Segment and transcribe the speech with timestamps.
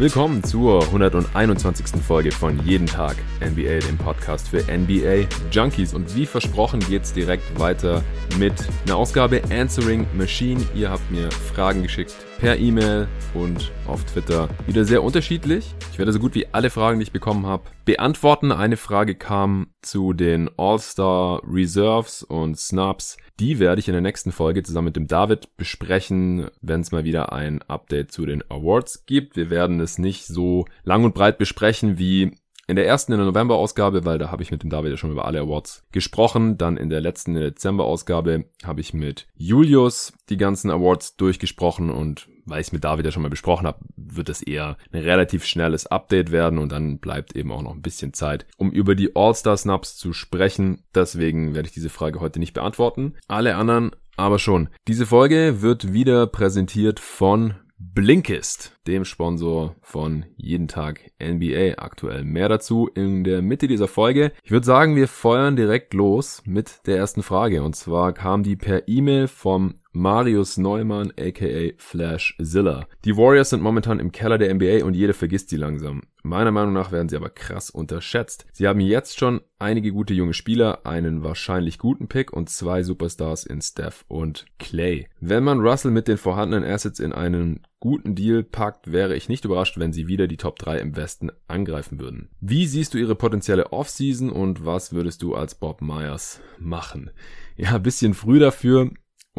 [0.00, 2.02] Willkommen zur 121.
[2.02, 5.92] Folge von Jeden Tag NBA, dem Podcast für NBA Junkies.
[5.92, 8.02] Und wie versprochen geht's direkt weiter
[8.38, 8.54] mit
[8.86, 10.64] einer Ausgabe Answering Machine.
[10.74, 14.48] Ihr habt mir Fragen geschickt per E-Mail und auf Twitter.
[14.66, 15.74] Wieder sehr unterschiedlich.
[15.92, 18.50] Ich werde so gut wie alle Fragen, die ich bekommen habe, beantworten.
[18.50, 23.18] Eine Frage kam zu den All-Star Reserves und Snaps.
[23.38, 27.04] Die werde ich in der nächsten Folge zusammen mit dem David besprechen, wenn es mal
[27.04, 29.36] wieder ein Update zu den Awards gibt.
[29.36, 32.36] Wir werden es nicht so lang und breit besprechen wie
[32.70, 35.10] in der ersten in der November-Ausgabe, weil da habe ich mit dem David ja schon
[35.10, 36.56] über alle Awards gesprochen.
[36.56, 41.90] Dann in der letzten in der Dezember-Ausgabe habe ich mit Julius die ganzen Awards durchgesprochen
[41.90, 45.44] und weil ich mit David ja schon mal besprochen habe, wird es eher ein relativ
[45.44, 49.16] schnelles Update werden und dann bleibt eben auch noch ein bisschen Zeit, um über die
[49.16, 50.84] All-Star-Snaps zu sprechen.
[50.94, 53.14] Deswegen werde ich diese Frage heute nicht beantworten.
[53.26, 54.68] Alle anderen aber schon.
[54.86, 62.24] Diese Folge wird wieder präsentiert von Blinkist, dem Sponsor von Jeden Tag NBA aktuell.
[62.24, 64.32] Mehr dazu in der Mitte dieser Folge.
[64.42, 67.62] Ich würde sagen, wir feuern direkt los mit der ersten Frage.
[67.62, 72.86] Und zwar kam die per E-Mail vom Marius Neumann aka Flash Zilla.
[73.04, 76.02] Die Warriors sind momentan im Keller der NBA und jeder vergisst sie langsam.
[76.22, 78.46] Meiner Meinung nach werden sie aber krass unterschätzt.
[78.52, 83.44] Sie haben jetzt schon einige gute junge Spieler, einen wahrscheinlich guten Pick und zwei Superstars
[83.44, 85.08] in Steph und Clay.
[85.20, 89.44] Wenn man Russell mit den vorhandenen Assets in einen guten Deal packt, wäre ich nicht
[89.44, 92.28] überrascht, wenn sie wieder die Top 3 im Westen angreifen würden.
[92.40, 97.10] Wie siehst du ihre potenzielle Offseason und was würdest du als Bob Myers machen?
[97.56, 98.90] Ja, bisschen früh dafür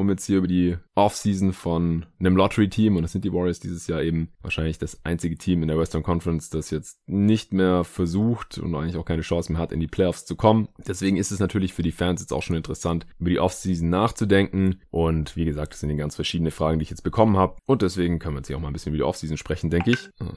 [0.02, 3.88] um jetzt hier über die Offseason von einem Lottery-Team, und das sind die Warriors dieses
[3.88, 8.58] Jahr eben wahrscheinlich das einzige Team in der Western Conference, das jetzt nicht mehr versucht
[8.58, 10.68] und eigentlich auch keine Chance mehr hat, in die Playoffs zu kommen.
[10.86, 14.82] Deswegen ist es natürlich für die Fans jetzt auch schon interessant, über die Offseason nachzudenken.
[14.90, 17.56] Und wie gesagt, das sind ganz verschiedene Fragen, die ich jetzt bekommen habe.
[17.66, 19.92] Und deswegen können wir jetzt hier auch mal ein bisschen über die Offseason sprechen, denke
[19.92, 20.10] ich.
[20.20, 20.34] Ah.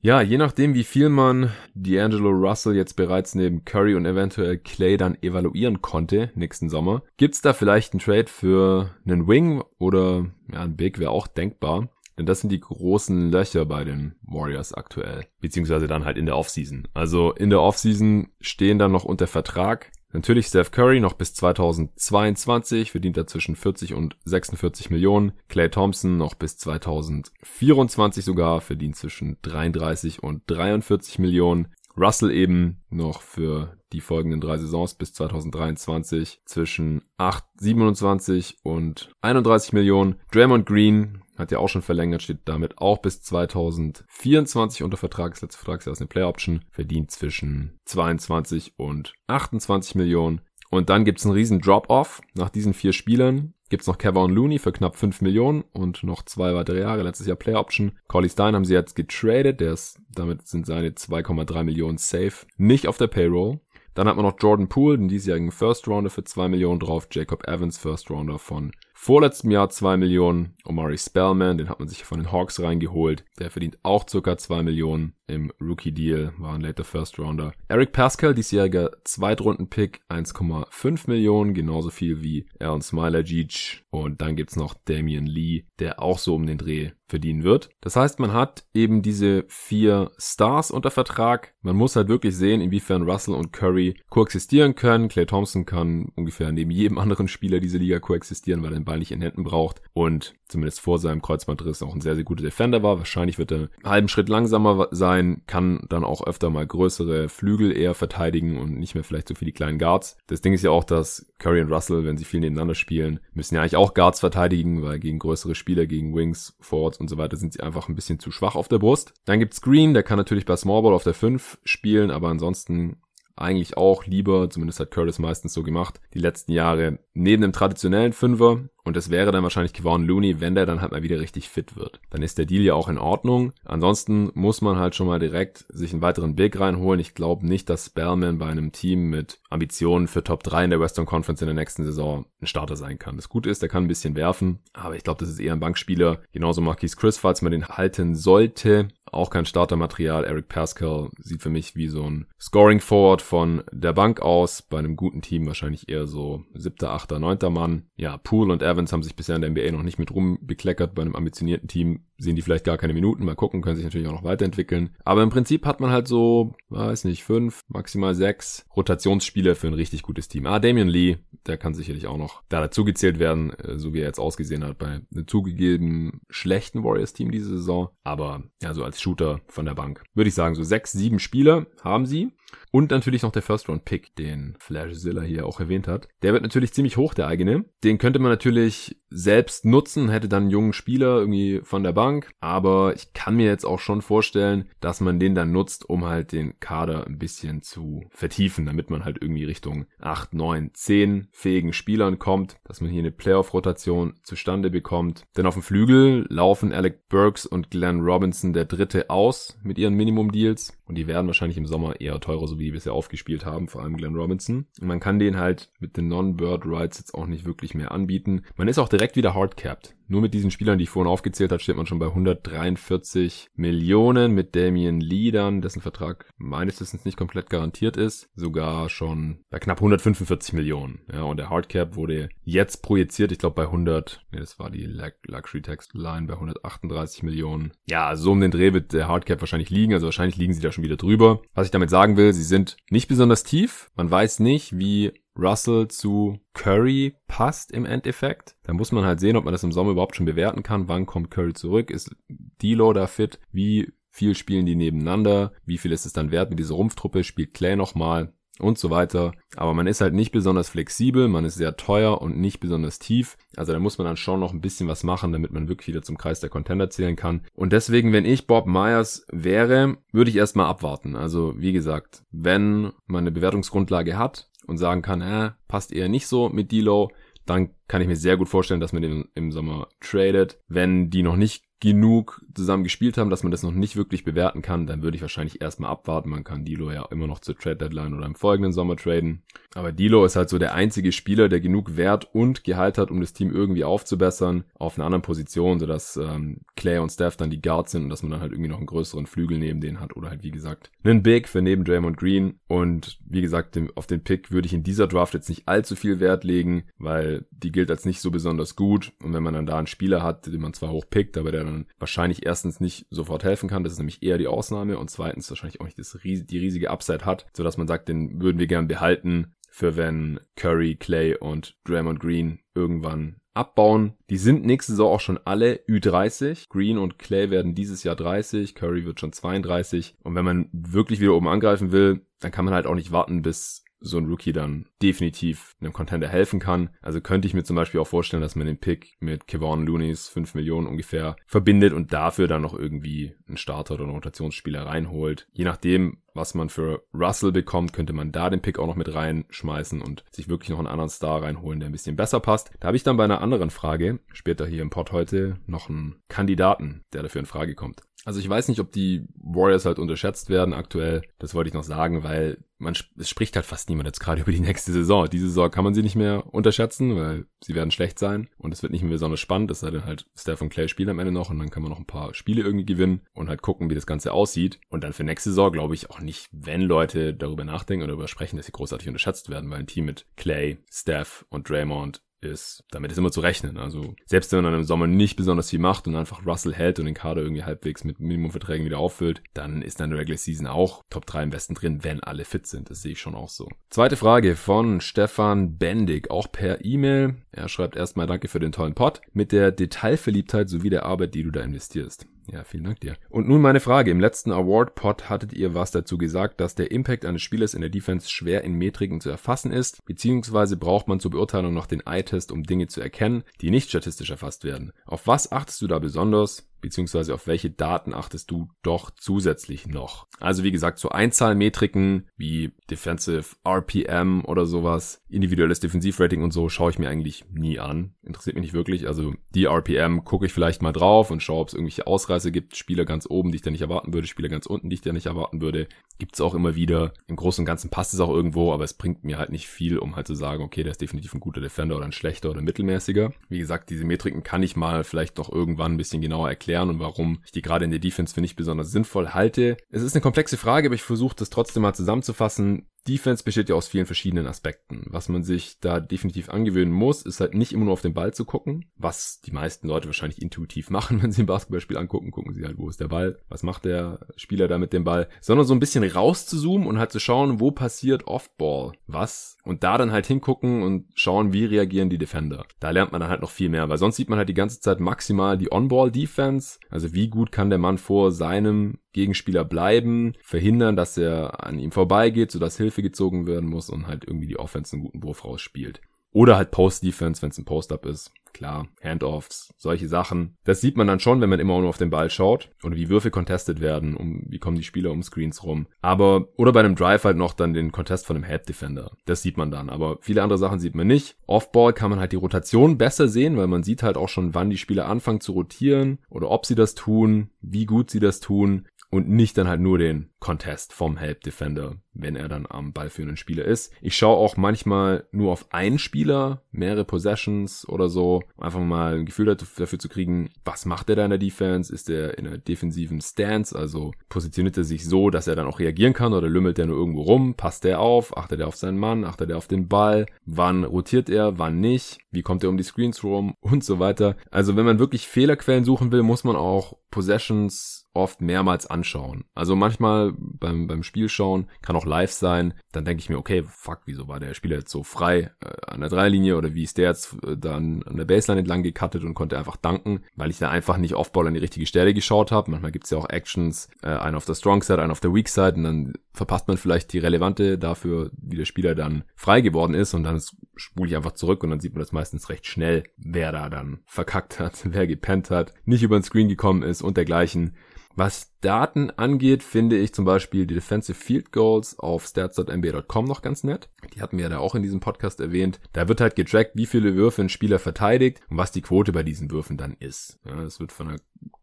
[0.00, 4.96] Ja, je nachdem, wie viel man D'Angelo Russell jetzt bereits neben Curry und eventuell Clay
[4.96, 10.60] dann evaluieren konnte nächsten Sommer, gibt's da vielleicht einen Trade für einen Wing oder ja,
[10.60, 11.88] ein Big wäre auch denkbar.
[12.16, 15.26] Denn das sind die großen Löcher bei den Warriors aktuell.
[15.40, 16.86] Beziehungsweise dann halt in der Offseason.
[16.94, 22.92] Also in der Offseason stehen dann noch unter Vertrag Natürlich Steph Curry noch bis 2022
[22.92, 25.32] verdient er zwischen 40 und 46 Millionen.
[25.48, 31.68] Clay Thompson noch bis 2024 sogar verdient zwischen 33 und 43 Millionen.
[31.96, 39.72] Russell eben noch für die folgenden drei Saisons bis 2023 zwischen 8, 27 und 31
[39.72, 40.16] Millionen.
[40.30, 45.32] Draymond Green hat ja auch schon verlängert, steht damit auch bis 2024 unter Vertrag.
[45.32, 50.40] Das letzte Vertragsjahr ist eine Player Option, verdient zwischen 22 und 28 Millionen.
[50.70, 52.20] Und dann gibt's einen riesen Drop-Off.
[52.34, 56.54] Nach diesen vier Spielern gibt's noch Kevin Looney für knapp 5 Millionen und noch zwei
[56.54, 57.02] weitere Jahre.
[57.02, 57.92] Letztes Jahr Player Option.
[58.06, 59.60] Collie Stein haben sie jetzt getradet.
[59.60, 62.46] Der ist, damit sind seine 2,3 Millionen safe.
[62.56, 63.60] Nicht auf der Payroll.
[63.94, 67.08] Dann hat man noch Jordan Poole, den diesjährigen First Rounder für 2 Millionen drauf.
[67.10, 70.56] Jacob Evans, First Rounder von vorletztem Jahr 2 Millionen.
[70.64, 73.24] Omari Spellman, den hat man sich von den Hawks reingeholt.
[73.38, 77.52] Der verdient auch circa 2 Millionen im Rookie-Deal, war ein later First Rounder.
[77.68, 82.46] Eric Pascal, diesjähriger Zweitrunden-Pick, 1,5 Millionen, genauso viel wie
[82.80, 83.84] Smiler, Jeech.
[83.90, 87.70] Und dann gibt's noch Damian Lee, der auch so um den Dreh verdienen wird.
[87.80, 91.54] Das heißt, man hat eben diese vier Stars unter Vertrag.
[91.62, 95.08] Man muss halt wirklich sehen, inwiefern Russell und Curry koexistieren können.
[95.08, 99.12] Clay Thompson kann ungefähr neben jedem anderen Spieler diese Liga koexistieren, weil er Ball nicht
[99.12, 99.82] in Händen braucht.
[99.92, 102.98] Und zumindest vor seinem Kreuzbandriss auch ein sehr, sehr guter Defender war.
[102.98, 107.76] Wahrscheinlich wird er einen halben Schritt langsamer sein, kann dann auch öfter mal größere Flügel
[107.76, 110.16] eher verteidigen und nicht mehr vielleicht so viel kleinen Guards.
[110.26, 113.54] Das Ding ist ja auch, dass Curry und Russell, wenn sie viel nebeneinander spielen, müssen
[113.54, 117.36] ja eigentlich auch Guards verteidigen, weil gegen größere Spieler, gegen Wings, Forwards und so weiter
[117.36, 119.12] sind sie einfach ein bisschen zu schwach auf der Brust.
[119.26, 122.96] Dann gibt's Green, der kann natürlich bei Smallball auf der 5 spielen, aber ansonsten
[123.38, 128.12] eigentlich auch lieber, zumindest hat Curtis meistens so gemacht, die letzten Jahre neben dem traditionellen
[128.12, 131.48] Fünfer und das wäre dann wahrscheinlich Kevon Looney, wenn der dann halt mal wieder richtig
[131.48, 132.00] fit wird.
[132.10, 133.52] Dann ist der Deal ja auch in Ordnung.
[133.64, 136.98] Ansonsten muss man halt schon mal direkt sich einen weiteren Big reinholen.
[136.98, 140.80] Ich glaube nicht, dass Spellman bei einem Team mit Ambitionen für Top 3 in der
[140.80, 143.16] Western Conference in der nächsten Saison ein Starter sein kann.
[143.16, 145.60] Das Gute ist, der kann ein bisschen werfen, aber ich glaube, das ist eher ein
[145.60, 146.22] Bankspieler.
[146.32, 148.88] Genauso Marquis Chris, falls man den halten sollte.
[149.12, 150.24] Auch kein Startermaterial.
[150.24, 154.62] Eric Pascal sieht für mich wie so ein Scoring Forward von der Bank aus.
[154.62, 157.86] Bei einem guten Team wahrscheinlich eher so siebter, achter, neunter Mann.
[157.96, 160.94] Ja, Poole und Evans haben sich bisher in der NBA noch nicht mit rumbekleckert.
[160.94, 163.24] Bei einem ambitionierten Team sehen die vielleicht gar keine Minuten.
[163.24, 164.90] Mal gucken, können sich natürlich auch noch weiterentwickeln.
[165.04, 169.74] Aber im Prinzip hat man halt so, weiß nicht, fünf, maximal sechs Rotationsspieler für ein
[169.74, 170.46] richtig gutes Team.
[170.46, 174.06] Ah, Damian Lee, der kann sicherlich auch noch da dazugezählt werden, äh, so wie er
[174.06, 177.90] jetzt ausgesehen hat bei einem zugegeben schlechten Warriors-Team diese Saison.
[178.04, 180.02] Aber ja, so als Shooter von der Bank.
[180.14, 182.32] Würde ich sagen, so sechs, sieben Spieler haben sie.
[182.70, 186.08] Und natürlich noch der First-Round-Pick, den Flashzilla hier auch erwähnt hat.
[186.22, 187.64] Der wird natürlich ziemlich hoch, der eigene.
[187.84, 192.07] Den könnte man natürlich selbst nutzen, hätte dann einen jungen Spieler irgendwie von der Bank.
[192.40, 196.32] Aber ich kann mir jetzt auch schon vorstellen, dass man den dann nutzt, um halt
[196.32, 201.72] den Kader ein bisschen zu vertiefen, damit man halt irgendwie Richtung 8, 9, 10 fähigen
[201.72, 205.24] Spielern kommt, dass man hier eine Playoff-Rotation zustande bekommt.
[205.36, 209.94] Denn auf dem Flügel laufen Alec Burks und Glenn Robinson der Dritte aus mit ihren
[209.94, 210.77] Minimum-Deals.
[210.88, 213.82] Und die werden wahrscheinlich im Sommer eher teurer, so wie die bisher aufgespielt haben, vor
[213.82, 214.66] allem Glenn Robinson.
[214.80, 218.42] Und man kann den halt mit den Non-Bird Rights jetzt auch nicht wirklich mehr anbieten.
[218.56, 219.94] Man ist auch direkt wieder hardcapped.
[220.10, 224.32] Nur mit diesen Spielern, die ich vorhin aufgezählt habe, steht man schon bei 143 Millionen
[224.32, 229.78] mit Damien Lee dessen Vertrag meines Wissens nicht komplett garantiert ist, sogar schon bei knapp
[229.78, 231.00] 145 Millionen.
[231.12, 234.86] Ja, und der Hardcap wurde jetzt projiziert, ich glaube bei 100, nee, das war die
[235.26, 237.72] Luxury Tax Line bei 138 Millionen.
[237.86, 240.72] Ja, so um den Dreh wird der Hardcap wahrscheinlich liegen, also wahrscheinlich liegen sie da
[240.72, 241.42] schon wieder drüber.
[241.54, 243.90] Was ich damit sagen will, sie sind nicht besonders tief.
[243.94, 248.56] Man weiß nicht, wie Russell zu Curry passt im Endeffekt.
[248.64, 250.88] Da muss man halt sehen, ob man das im Sommer überhaupt schon bewerten kann.
[250.88, 251.90] Wann kommt Curry zurück?
[251.90, 253.38] Ist D-Lo da fit?
[253.52, 255.52] Wie viel spielen die nebeneinander?
[255.64, 257.22] Wie viel ist es dann wert mit dieser Rumpftruppe?
[257.22, 258.32] Spielt Clay nochmal?
[258.60, 259.32] Und so weiter.
[259.56, 263.36] Aber man ist halt nicht besonders flexibel, man ist sehr teuer und nicht besonders tief.
[263.56, 266.02] Also da muss man dann schon noch ein bisschen was machen, damit man wirklich wieder
[266.02, 267.42] zum Kreis der Contender zählen kann.
[267.54, 271.16] Und deswegen, wenn ich Bob Myers wäre, würde ich erstmal abwarten.
[271.16, 276.26] Also wie gesagt, wenn man eine Bewertungsgrundlage hat, und sagen kann, äh, passt eher nicht
[276.28, 277.10] so mit D-Low,
[277.46, 280.60] dann kann ich mir sehr gut vorstellen, dass man den im Sommer tradet.
[280.68, 284.62] Wenn die noch nicht genug zusammen gespielt haben, dass man das noch nicht wirklich bewerten
[284.62, 286.28] kann, dann würde ich wahrscheinlich erstmal abwarten.
[286.28, 289.42] Man kann Dilo ja immer noch zur Trade Deadline oder im folgenden Sommer traden.
[289.74, 293.20] Aber Dilo ist halt so der einzige Spieler, der genug Wert und Gehalt hat, um
[293.20, 297.62] das Team irgendwie aufzubessern auf einer anderen Position, sodass ähm, Clay und Steph dann die
[297.62, 300.16] Guards sind und dass man dann halt irgendwie noch einen größeren Flügel neben denen hat
[300.16, 302.58] oder halt wie gesagt einen Big für neben Draymond Green.
[302.66, 306.18] Und wie gesagt, auf den Pick würde ich in dieser Draft jetzt nicht allzu viel
[306.18, 309.12] Wert legen, weil die gilt als nicht so besonders gut.
[309.22, 311.67] Und wenn man dann da einen Spieler hat, den man zwar hoch pickt, aber der
[311.68, 315.48] dann wahrscheinlich erstens nicht sofort helfen kann, das ist nämlich eher die Ausnahme und zweitens
[315.50, 318.88] wahrscheinlich auch nicht das, die riesige Upside hat, sodass man sagt, den würden wir gern
[318.88, 324.14] behalten für wenn Curry, Clay und Draymond Green irgendwann abbauen.
[324.30, 326.68] Die sind nächste Saison auch schon alle Ü30.
[326.68, 330.16] Green und Clay werden dieses Jahr 30, Curry wird schon 32.
[330.22, 333.42] Und wenn man wirklich wieder oben angreifen will, dann kann man halt auch nicht warten,
[333.42, 336.90] bis so ein Rookie dann definitiv einem Contender helfen kann.
[337.02, 340.28] Also könnte ich mir zum Beispiel auch vorstellen, dass man den Pick mit Kevon Looney's
[340.28, 345.48] 5 Millionen ungefähr verbindet und dafür dann noch irgendwie einen Starter oder einen Rotationsspieler reinholt.
[345.52, 349.12] Je nachdem, was man für Russell bekommt, könnte man da den Pick auch noch mit
[349.12, 352.70] reinschmeißen und sich wirklich noch einen anderen Star reinholen, der ein bisschen besser passt.
[352.80, 356.16] Da habe ich dann bei einer anderen Frage, später hier im Pod heute, noch einen
[356.28, 358.07] Kandidaten, der dafür in Frage kommt.
[358.28, 361.22] Also ich weiß nicht, ob die Warriors halt unterschätzt werden aktuell.
[361.38, 364.52] Das wollte ich noch sagen, weil man es spricht halt fast niemand jetzt gerade über
[364.52, 365.30] die nächste Saison.
[365.30, 368.82] Diese Saison kann man sie nicht mehr unterschätzen, weil sie werden schlecht sein und es
[368.82, 369.70] wird nicht mehr besonders spannend.
[369.70, 371.90] Es sei denn halt Steph und Clay spielen am Ende noch und dann kann man
[371.90, 374.78] noch ein paar Spiele irgendwie gewinnen und halt gucken, wie das Ganze aussieht.
[374.90, 378.28] Und dann für nächste Saison glaube ich auch nicht, wenn Leute darüber nachdenken oder darüber
[378.28, 382.84] sprechen, dass sie großartig unterschätzt werden, weil ein Team mit Clay, Steph und Draymond ist,
[382.90, 383.76] damit ist immer zu rechnen.
[383.76, 386.98] Also selbst wenn man dann im Sommer nicht besonders viel macht und einfach Russell hält
[386.98, 390.66] und den Kader irgendwie halbwegs mit Minimumverträgen wieder auffüllt, dann ist dann der Regular Season
[390.66, 392.90] auch Top 3 im Westen drin, wenn alle fit sind.
[392.90, 393.68] Das sehe ich schon auch so.
[393.90, 397.36] Zweite Frage von Stefan Bendig, auch per E-Mail.
[397.52, 401.42] Er schreibt erstmal Danke für den tollen Pod mit der Detailverliebtheit sowie der Arbeit, die
[401.42, 402.26] du da investierst.
[402.50, 403.16] Ja, vielen Dank dir.
[403.28, 404.10] Und nun meine Frage.
[404.10, 407.90] Im letzten Award-Pod hattet ihr was dazu gesagt, dass der Impact eines Spielers in der
[407.90, 412.50] Defense schwer in Metriken zu erfassen ist, beziehungsweise braucht man zur Beurteilung noch den Eye-Test,
[412.50, 414.92] um Dinge zu erkennen, die nicht statistisch erfasst werden.
[415.04, 416.68] Auf was achtest du da besonders?
[416.80, 420.26] Beziehungsweise auf welche Daten achtest du doch zusätzlich noch?
[420.40, 426.90] Also wie gesagt, so Einzahlmetriken wie Defensive RPM oder sowas, individuelles Defensivrating und so schaue
[426.90, 428.14] ich mir eigentlich nie an.
[428.22, 429.06] Interessiert mich nicht wirklich.
[429.06, 432.76] Also die RPM gucke ich vielleicht mal drauf und schaue, ob es irgendwelche Ausreißer gibt.
[432.76, 435.12] Spieler ganz oben, die ich da nicht erwarten würde, Spieler ganz unten, die ich da
[435.12, 435.88] nicht erwarten würde.
[436.18, 437.12] Gibt es auch immer wieder.
[437.26, 439.98] Im Großen und Ganzen passt es auch irgendwo, aber es bringt mir halt nicht viel,
[439.98, 442.62] um halt zu sagen, okay, der ist definitiv ein guter Defender oder ein schlechter oder
[442.62, 443.32] mittelmäßiger.
[443.48, 446.90] Wie gesagt, diese Metriken kann ich mal vielleicht doch irgendwann ein bisschen genauer erklären erklären
[446.90, 449.76] und warum ich die gerade in der Defense für nicht besonders sinnvoll halte.
[449.90, 452.88] Es ist eine komplexe Frage, aber ich versuche das trotzdem mal zusammenzufassen.
[453.08, 455.06] Defense besteht ja aus vielen verschiedenen Aspekten.
[455.06, 458.34] Was man sich da definitiv angewöhnen muss, ist halt nicht immer nur auf den Ball
[458.34, 462.54] zu gucken, was die meisten Leute wahrscheinlich intuitiv machen, wenn sie ein Basketballspiel angucken, gucken
[462.54, 465.66] sie halt, wo ist der Ball, was macht der Spieler da mit dem Ball, sondern
[465.66, 470.12] so ein bisschen rauszuzoomen und halt zu schauen, wo passiert Off-Ball, was und da dann
[470.12, 472.64] halt hingucken und schauen, wie reagieren die Defender.
[472.80, 474.80] Da lernt man dann halt noch viel mehr, weil sonst sieht man halt die ganze
[474.80, 480.94] Zeit maximal die On-Ball-Defense, also wie gut kann der Mann vor seinem Gegenspieler bleiben, verhindern,
[480.94, 484.94] dass er an ihm vorbeigeht, sodass Hilfe gezogen werden muss und halt irgendwie die Offense
[484.94, 486.00] einen guten Wurf rausspielt.
[486.30, 488.30] Oder halt Post-Defense, wenn es ein Post-Up ist.
[488.52, 490.56] Klar, Handoffs, solche Sachen.
[490.64, 492.70] Das sieht man dann schon, wenn man immer nur auf den Ball schaut.
[492.84, 495.86] Oder wie Würfe contested werden, um, wie kommen die Spieler um Screens rum.
[496.00, 499.16] Aber, oder bei einem Drive halt noch dann den Contest von einem Help Defender.
[499.26, 499.90] Das sieht man dann.
[499.90, 501.36] Aber viele andere Sachen sieht man nicht.
[501.46, 504.70] Off-Ball kann man halt die Rotation besser sehen, weil man sieht halt auch schon, wann
[504.70, 506.18] die Spieler anfangen zu rotieren.
[506.30, 509.98] Oder ob sie das tun, wie gut sie das tun und nicht dann halt nur
[509.98, 513.92] den Contest vom Help Defender, wenn er dann am ballführenden Spieler ist.
[514.00, 519.26] Ich schaue auch manchmal nur auf einen Spieler, mehrere Possessions oder so, einfach mal ein
[519.26, 521.92] Gefühl dafür zu kriegen, was macht er da in der Defense?
[521.92, 525.80] Ist er in einer defensiven Stance, also positioniert er sich so, dass er dann auch
[525.80, 527.54] reagieren kann oder lümmelt er nur irgendwo rum?
[527.54, 528.36] Passt er auf?
[528.36, 529.24] Achtet er auf seinen Mann?
[529.24, 530.26] Achtet er auf den Ball?
[530.44, 531.58] Wann rotiert er?
[531.58, 532.18] Wann nicht?
[532.30, 533.54] Wie kommt er um die Screens rum?
[533.60, 534.36] Und so weiter.
[534.50, 539.44] Also wenn man wirklich Fehlerquellen suchen will, muss man auch Possessions oft mehrmals anschauen.
[539.54, 543.62] Also manchmal beim, beim Spiel schauen, kann auch live sein, dann denke ich mir, okay,
[543.66, 546.98] fuck, wieso war der Spieler jetzt so frei äh, an der Dreilinie oder wie ist
[546.98, 550.58] der jetzt äh, dann an der Baseline entlang gecuttet und konnte einfach danken, weil ich
[550.58, 552.70] da einfach nicht Offball an die richtige Stelle geschaut habe.
[552.70, 555.48] Manchmal gibt's ja auch Actions, äh, einen auf der Strong Side, einen auf der Weak
[555.48, 559.94] Side und dann verpasst man vielleicht die relevante dafür, wie der Spieler dann frei geworden
[559.94, 560.40] ist und dann
[560.76, 564.00] spule ich einfach zurück und dann sieht man das meistens recht schnell, wer da dann
[564.06, 567.76] verkackt hat, wer gepennt hat, nicht über den Screen gekommen ist und dergleichen.
[568.14, 573.62] Was Daten angeht, finde ich zum Beispiel die Defensive Field Goals auf stats.nba.com noch ganz
[573.62, 573.90] nett.
[574.12, 575.78] Die hatten wir ja da auch in diesem Podcast erwähnt.
[575.92, 579.22] Da wird halt getrackt, wie viele Würfe ein Spieler verteidigt und was die Quote bei
[579.22, 580.40] diesen Würfen dann ist.
[580.44, 581.20] Ja, das wird von der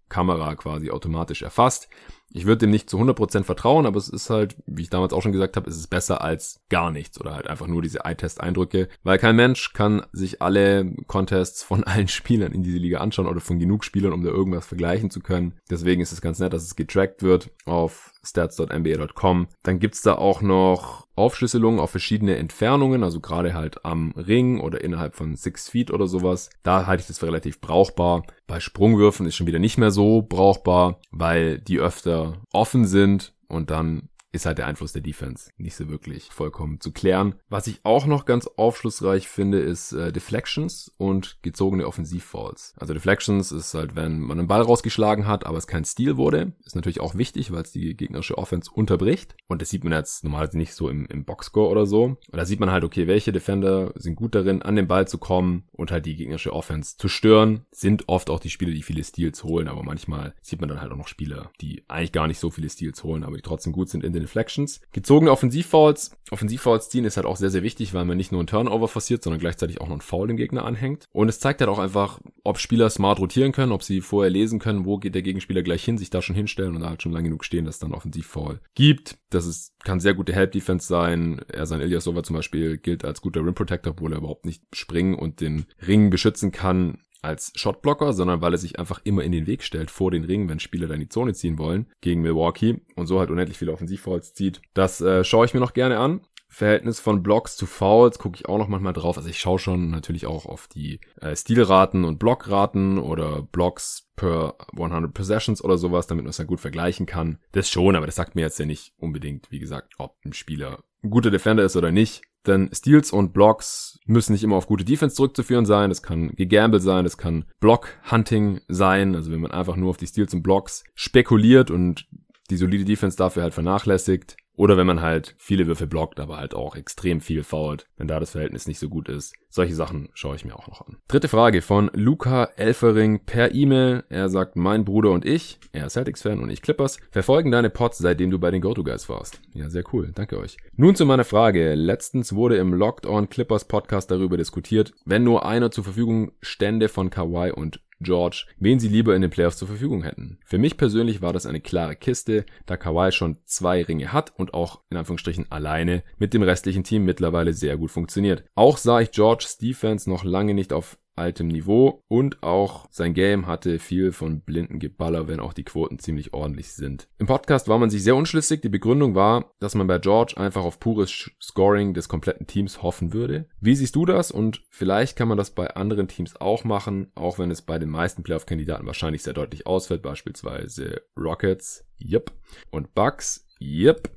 [0.10, 1.90] Kamera quasi automatisch erfasst.
[2.32, 5.22] Ich würde dem nicht zu 100% vertrauen, aber es ist halt, wie ich damals auch
[5.22, 8.90] schon gesagt habe, es ist besser als gar nichts oder halt einfach nur diese Eye-Test-Eindrücke,
[9.04, 13.40] weil kein Mensch kann sich alle Contests von allen Spielern in diese Liga anschauen oder
[13.40, 15.54] von genug Spielern, um da irgendwas vergleichen zu können.
[15.70, 19.48] Deswegen ist es ganz nett, dass es getrackt wird auf stats.nba.com.
[19.64, 24.84] Dann gibt's da auch noch Aufschlüsselungen auf verschiedene Entfernungen, also gerade halt am Ring oder
[24.84, 26.50] innerhalb von six Feet oder sowas.
[26.64, 28.24] Da halte ich das für relativ brauchbar.
[28.48, 33.70] Bei Sprungwürfen ist schon wieder nicht mehr so brauchbar, weil die öfter offen sind und
[33.70, 37.36] dann ist halt der Einfluss der Defense nicht so wirklich vollkommen zu klären.
[37.50, 42.74] Was ich auch noch ganz aufschlussreich finde, ist äh, Deflections und gezogene Offensivfalls.
[42.78, 46.54] Also Deflections ist halt, wenn man einen Ball rausgeschlagen hat, aber es kein Stil wurde.
[46.66, 49.36] Ist natürlich auch wichtig, weil es die gegnerische Offense unterbricht.
[49.48, 52.04] Und das sieht man jetzt normalerweise nicht so im, im Boxscore oder so.
[52.04, 55.18] Und da sieht man halt, okay, welche Defender sind gut darin, an den Ball zu
[55.18, 57.66] kommen und halt die gegnerische Offense zu stören.
[57.72, 60.92] Sind oft auch die Spieler, die viele Steals holen, aber manchmal sieht man dann halt
[60.92, 63.90] auch noch Spieler, die eigentlich gar nicht so viele Steals holen, aber die trotzdem gut
[63.90, 64.82] sind in den Deflections.
[64.92, 66.12] Gezogene Offensivfouls.
[66.32, 69.24] Offensivfouls ziehen ist halt auch sehr, sehr wichtig, weil man nicht nur einen Turnover forciert,
[69.24, 71.06] sondern gleichzeitig auch noch einen Foul dem Gegner anhängt.
[71.12, 74.60] Und es zeigt halt auch einfach, ob Spieler smart rotieren können, ob sie vorher lesen
[74.60, 77.12] können, wo geht der Gegenspieler gleich hin, sich da schon hinstellen und da halt schon
[77.12, 79.18] lange genug stehen, dass es dann Offensivfoul gibt.
[79.30, 81.42] Das ist, kann sehr gute Help-Defense sein.
[81.48, 85.16] Er sein Ilyasova zum Beispiel gilt als guter Rim Protector, obwohl er überhaupt nicht springen
[85.16, 89.48] und den Ring beschützen kann als Shotblocker, sondern weil er sich einfach immer in den
[89.48, 92.82] Weg stellt vor den Ring, wenn Spieler da in die Zone ziehen wollen gegen Milwaukee
[92.96, 94.62] und so halt unendlich viele Offensivfouls zieht.
[94.74, 96.22] Das äh, schaue ich mir noch gerne an.
[96.48, 99.18] Verhältnis von Blocks zu Fouls gucke ich auch noch manchmal drauf.
[99.18, 104.56] Also ich schaue schon natürlich auch auf die äh, Stilraten und Blockraten oder Blocks per
[104.72, 107.40] 100 Possessions oder sowas, damit man es dann gut vergleichen kann.
[107.52, 110.84] Das schon, aber das sagt mir jetzt ja nicht unbedingt, wie gesagt, ob ein Spieler
[111.04, 112.22] ein guter Defender ist oder nicht.
[112.48, 115.90] Denn Steals und Blocks müssen nicht immer auf gute Defense zurückzuführen sein.
[115.90, 119.16] Das kann gegambelt sein, das kann Block-Hunting sein.
[119.16, 122.08] Also wenn man einfach nur auf die Steals und Blocks spekuliert und
[122.50, 124.38] die solide Defense dafür halt vernachlässigt.
[124.58, 128.20] Oder wenn man halt viele Würfe blockt, aber halt auch extrem viel fault, wenn da
[128.20, 129.34] das Verhältnis nicht so gut ist.
[129.50, 130.98] Solche Sachen schaue ich mir auch noch an.
[131.08, 134.04] Dritte Frage von Luca Elfering per E-Mail.
[134.10, 137.98] Er sagt, mein Bruder und ich, er ist Celtics-Fan und ich Clippers, verfolgen deine Pots,
[137.98, 139.42] seitdem du bei den Go-To-Guys warst.
[139.54, 140.12] Ja, sehr cool.
[140.16, 140.58] Danke euch.
[140.76, 141.76] Nun zu meiner Frage.
[141.76, 146.88] Letztens wurde im Locked On Clippers Podcast darüber diskutiert, wenn nur einer zur Verfügung stände
[146.88, 150.40] von Kawhi und George, wen sie lieber in den Playoffs zur Verfügung hätten.
[150.46, 154.54] Für mich persönlich war das eine klare Kiste, da Kawhi schon zwei Ringe hat und
[154.54, 158.44] auch in Anführungsstrichen alleine mit dem restlichen Team mittlerweile sehr gut funktioniert.
[158.56, 163.48] Auch sah ich Georges Defense noch lange nicht auf altem Niveau und auch sein Game
[163.48, 167.08] hatte viel von blinden Geballer, wenn auch die Quoten ziemlich ordentlich sind.
[167.18, 168.62] Im Podcast war man sich sehr unschlüssig.
[168.62, 173.14] Die Begründung war, dass man bei George einfach auf pures Scoring des kompletten Teams hoffen
[173.14, 173.48] würde.
[173.60, 174.32] Wie siehst du das?
[174.32, 177.90] Und vielleicht kann man das bei anderen Teams auch machen, auch wenn es bei den
[177.90, 182.32] meisten Playoff-Kandidaten wahrscheinlich sehr deutlich ausfällt, beispielsweise Rockets, yep,
[182.72, 184.10] und Bucks, yep.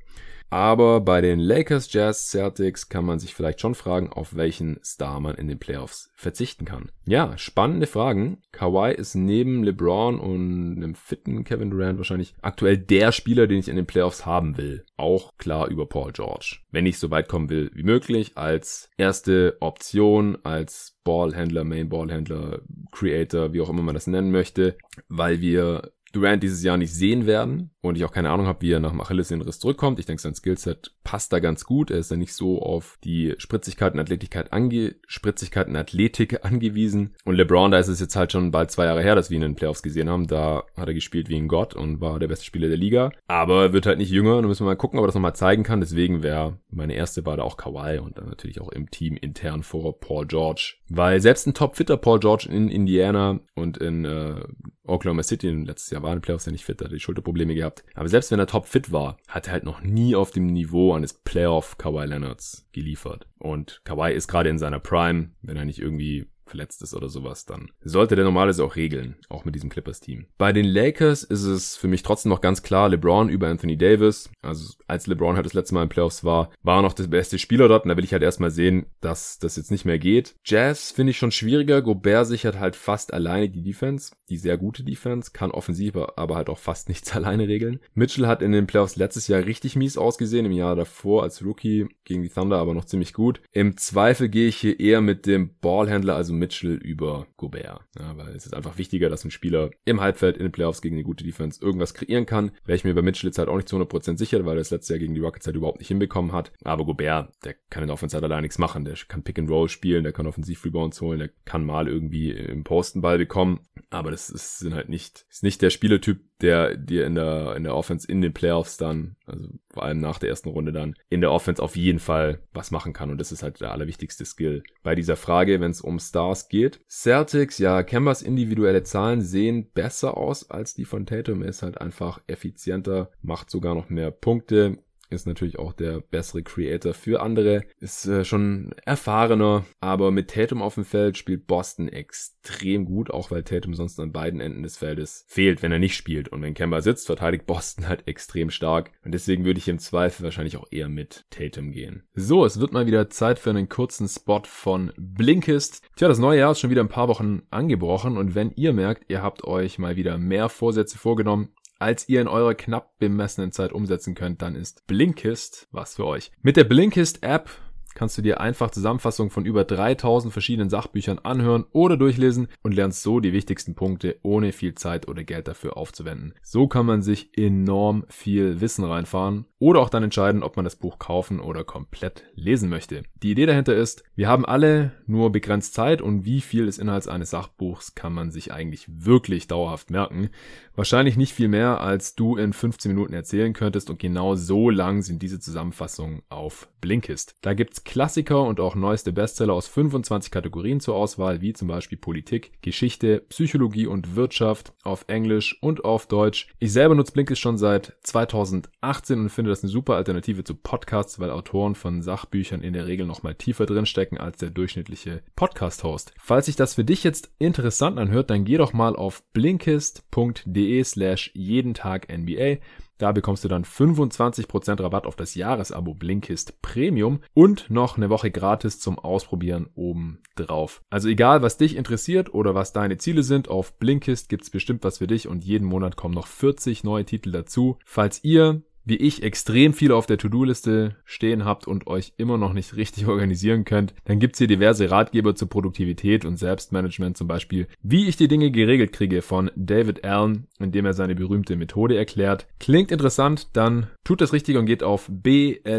[0.49, 5.19] Aber bei den Lakers, Jazz, Celtics kann man sich vielleicht schon fragen, auf welchen Star
[5.19, 6.91] man in den Playoffs verzichten kann.
[7.05, 8.41] Ja, spannende Fragen.
[8.51, 13.67] Kawhi ist neben LeBron und einem fitten Kevin Durant wahrscheinlich aktuell der Spieler, den ich
[13.67, 14.85] in den Playoffs haben will.
[14.97, 16.57] Auch klar über Paul George.
[16.71, 22.61] Wenn ich so weit kommen will wie möglich, als erste Option, als Ballhändler, Main Ballhändler,
[22.91, 24.77] Creator, wie auch immer man das nennen möchte,
[25.07, 28.71] weil wir Durant dieses Jahr nicht sehen werden und ich auch keine Ahnung habe, wie
[28.71, 29.99] er nach dem Achillessehnenriss zurückkommt.
[29.99, 31.91] Ich denke, sein Skillset passt da ganz gut.
[31.91, 37.15] Er ist ja nicht so auf die Spritzigkeit und Athletigkeit ange Spritzigkeit und Athletik angewiesen.
[37.25, 39.43] Und LeBron, da ist es jetzt halt schon bald zwei Jahre her, dass wir ihn
[39.43, 40.27] in den Playoffs gesehen haben.
[40.27, 43.11] Da hat er gespielt wie ein Gott und war der beste Spieler der Liga.
[43.27, 44.41] Aber er wird halt nicht jünger.
[44.41, 45.79] Da müssen wir mal gucken, ob er das nochmal zeigen kann.
[45.79, 49.99] Deswegen wäre meine erste Wahl auch Kawhi und dann natürlich auch im Team intern vor
[49.99, 50.75] Paul George.
[50.89, 54.41] Weil selbst ein topfitter Paul George in Indiana und in äh,
[54.89, 57.83] Oklahoma City letztes Jahr war in Playoffs ja nicht fit, hat die Schulterprobleme gehabt.
[57.95, 61.13] Aber selbst wenn er topfit war, hat er halt noch nie auf dem Niveau eines
[61.13, 63.27] Playoff Kawhi Leonards geliefert.
[63.37, 67.45] Und Kawhi ist gerade in seiner Prime, wenn er nicht irgendwie verletzt ist oder sowas,
[67.45, 70.25] dann sollte der normalerweise auch regeln, auch mit diesem Clippers-Team.
[70.37, 74.29] Bei den Lakers ist es für mich trotzdem noch ganz klar LeBron über Anthony Davis.
[74.41, 77.39] Also als LeBron halt das letzte Mal in Playoffs war, war er noch der beste
[77.39, 80.35] Spieler dort und da will ich halt erstmal sehen, dass das jetzt nicht mehr geht.
[80.43, 81.81] Jazz finde ich schon schwieriger.
[81.81, 86.49] Gobert sichert halt fast alleine die Defense, die sehr gute Defense, kann offensiv aber halt
[86.49, 87.79] auch fast nichts alleine regeln.
[87.93, 91.87] Mitchell hat in den Playoffs letztes Jahr richtig mies ausgesehen, im Jahr davor als Rookie
[92.03, 93.41] gegen die Thunder aber noch ziemlich gut.
[93.51, 97.81] Im Zweifel gehe ich hier eher mit dem Ballhändler, also Mitchell über Gobert.
[97.97, 100.95] Ja, weil es ist einfach wichtiger, dass ein Spieler im Halbfeld in den Playoffs gegen
[100.95, 102.51] eine gute Defense irgendwas kreieren kann.
[102.65, 104.71] Wäre ich mir bei Mitchell jetzt halt auch nicht zu 100% sicher, weil er das
[104.71, 106.51] letzte Jahr gegen die Rockets halt überhaupt nicht hinbekommen hat.
[106.63, 108.85] Aber Gobert, der kann in der Offense halt allein nichts machen.
[108.85, 112.31] Der kann Pick and Roll spielen, der kann offensiv Rebounds holen, der kann mal irgendwie
[112.31, 113.61] im Postenball bekommen.
[113.89, 117.63] Aber das ist, sind halt nicht, ist nicht der Spielertyp, der dir in der, in
[117.63, 121.21] der Offense in den Playoffs dann, also vor allem nach der ersten Runde dann, in
[121.21, 123.11] der Offense auf jeden Fall was machen kann.
[123.11, 126.81] Und das ist halt der allerwichtigste Skill bei dieser Frage, wenn es um Stars geht.
[126.89, 131.43] Celtics, ja, Kembers individuelle Zahlen sehen besser aus als die von Tatum.
[131.43, 134.79] Er ist halt einfach effizienter, macht sogar noch mehr Punkte
[135.09, 140.61] ist natürlich auch der bessere Creator für andere, ist äh, schon erfahrener, aber mit Tatum
[140.61, 144.77] auf dem Feld spielt Boston extrem gut, auch weil Tatum sonst an beiden Enden des
[144.77, 146.29] Feldes fehlt, wenn er nicht spielt.
[146.29, 148.91] Und wenn Kemba sitzt, verteidigt Boston halt extrem stark.
[149.03, 152.03] Und deswegen würde ich im Zweifel wahrscheinlich auch eher mit Tatum gehen.
[152.13, 155.83] So, es wird mal wieder Zeit für einen kurzen Spot von Blinkist.
[155.95, 159.09] Tja, das neue Jahr ist schon wieder ein paar Wochen angebrochen und wenn ihr merkt,
[159.09, 163.71] ihr habt euch mal wieder mehr Vorsätze vorgenommen, als ihr in eurer knapp bemessenen Zeit
[163.71, 166.31] umsetzen könnt, dann ist Blinkist was für euch.
[166.41, 167.49] Mit der Blinkist App
[167.95, 173.03] kannst du dir einfach Zusammenfassungen von über 3000 verschiedenen Sachbüchern anhören oder durchlesen und lernst
[173.03, 176.33] so die wichtigsten Punkte, ohne viel Zeit oder Geld dafür aufzuwenden.
[176.41, 180.77] So kann man sich enorm viel Wissen reinfahren oder auch dann entscheiden, ob man das
[180.77, 183.03] Buch kaufen oder komplett lesen möchte.
[183.21, 187.07] Die Idee dahinter ist, wir haben alle nur begrenzt Zeit und wie viel des Inhalts
[187.07, 190.29] eines Sachbuchs kann man sich eigentlich wirklich dauerhaft merken.
[190.75, 195.01] Wahrscheinlich nicht viel mehr, als du in 15 Minuten erzählen könntest und genau so lang
[195.01, 197.35] sind diese Zusammenfassungen auf Blinkist.
[197.41, 201.97] Da gibt's Klassiker und auch neueste Bestseller aus 25 Kategorien zur Auswahl, wie zum Beispiel
[201.97, 206.47] Politik, Geschichte, Psychologie und Wirtschaft auf Englisch und auf Deutsch.
[206.59, 211.19] Ich selber nutze Blinkist schon seit 2018 und finde das eine super Alternative zu Podcasts,
[211.19, 216.13] weil Autoren von Sachbüchern in der Regel nochmal tiefer drinstecken als der durchschnittliche Podcast-Host.
[216.17, 221.31] Falls sich das für dich jetzt interessant anhört, dann geh doch mal auf blinkist.de slash
[221.33, 222.57] jeden Tag NBA.
[222.99, 228.29] Da bekommst du dann 25% Rabatt auf das Jahresabo Blinkist Premium und noch eine Woche
[228.29, 230.81] gratis zum Ausprobieren oben drauf.
[230.89, 234.97] Also egal, was dich interessiert oder was deine Ziele sind, auf Blinkist gibt's bestimmt was
[234.97, 237.77] für dich und jeden Monat kommen noch 40 neue Titel dazu.
[237.85, 242.53] Falls ihr wie ich extrem viel auf der To-Do-Liste stehen habt und euch immer noch
[242.53, 247.67] nicht richtig organisieren könnt, dann gibt's hier diverse Ratgeber zur Produktivität und Selbstmanagement, zum Beispiel,
[247.83, 252.47] wie ich die Dinge geregelt kriege von David Allen, indem er seine berühmte Methode erklärt.
[252.59, 255.69] Klingt interessant, dann tut das richtig und geht auf blinkist.de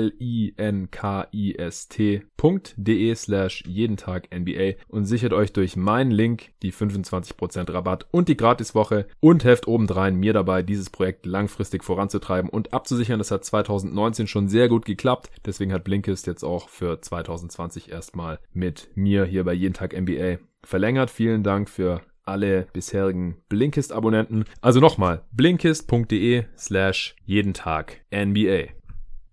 [3.14, 8.37] slash jeden Tag NBA und sichert euch durch meinen Link die 25% Rabatt und die
[8.37, 13.18] Gratiswoche und helft obendrein mir dabei, dieses Projekt langfristig voranzutreiben und abzusichern abzusichern.
[13.18, 15.30] Das hat 2019 schon sehr gut geklappt.
[15.44, 20.38] Deswegen hat Blinkist jetzt auch für 2020 erstmal mit mir hier bei Jeden Tag NBA
[20.62, 21.10] verlängert.
[21.10, 24.44] Vielen Dank für alle bisherigen Blinkist-Abonnenten.
[24.60, 28.80] Also nochmal, blinkist.de slash jeden Tag NBA.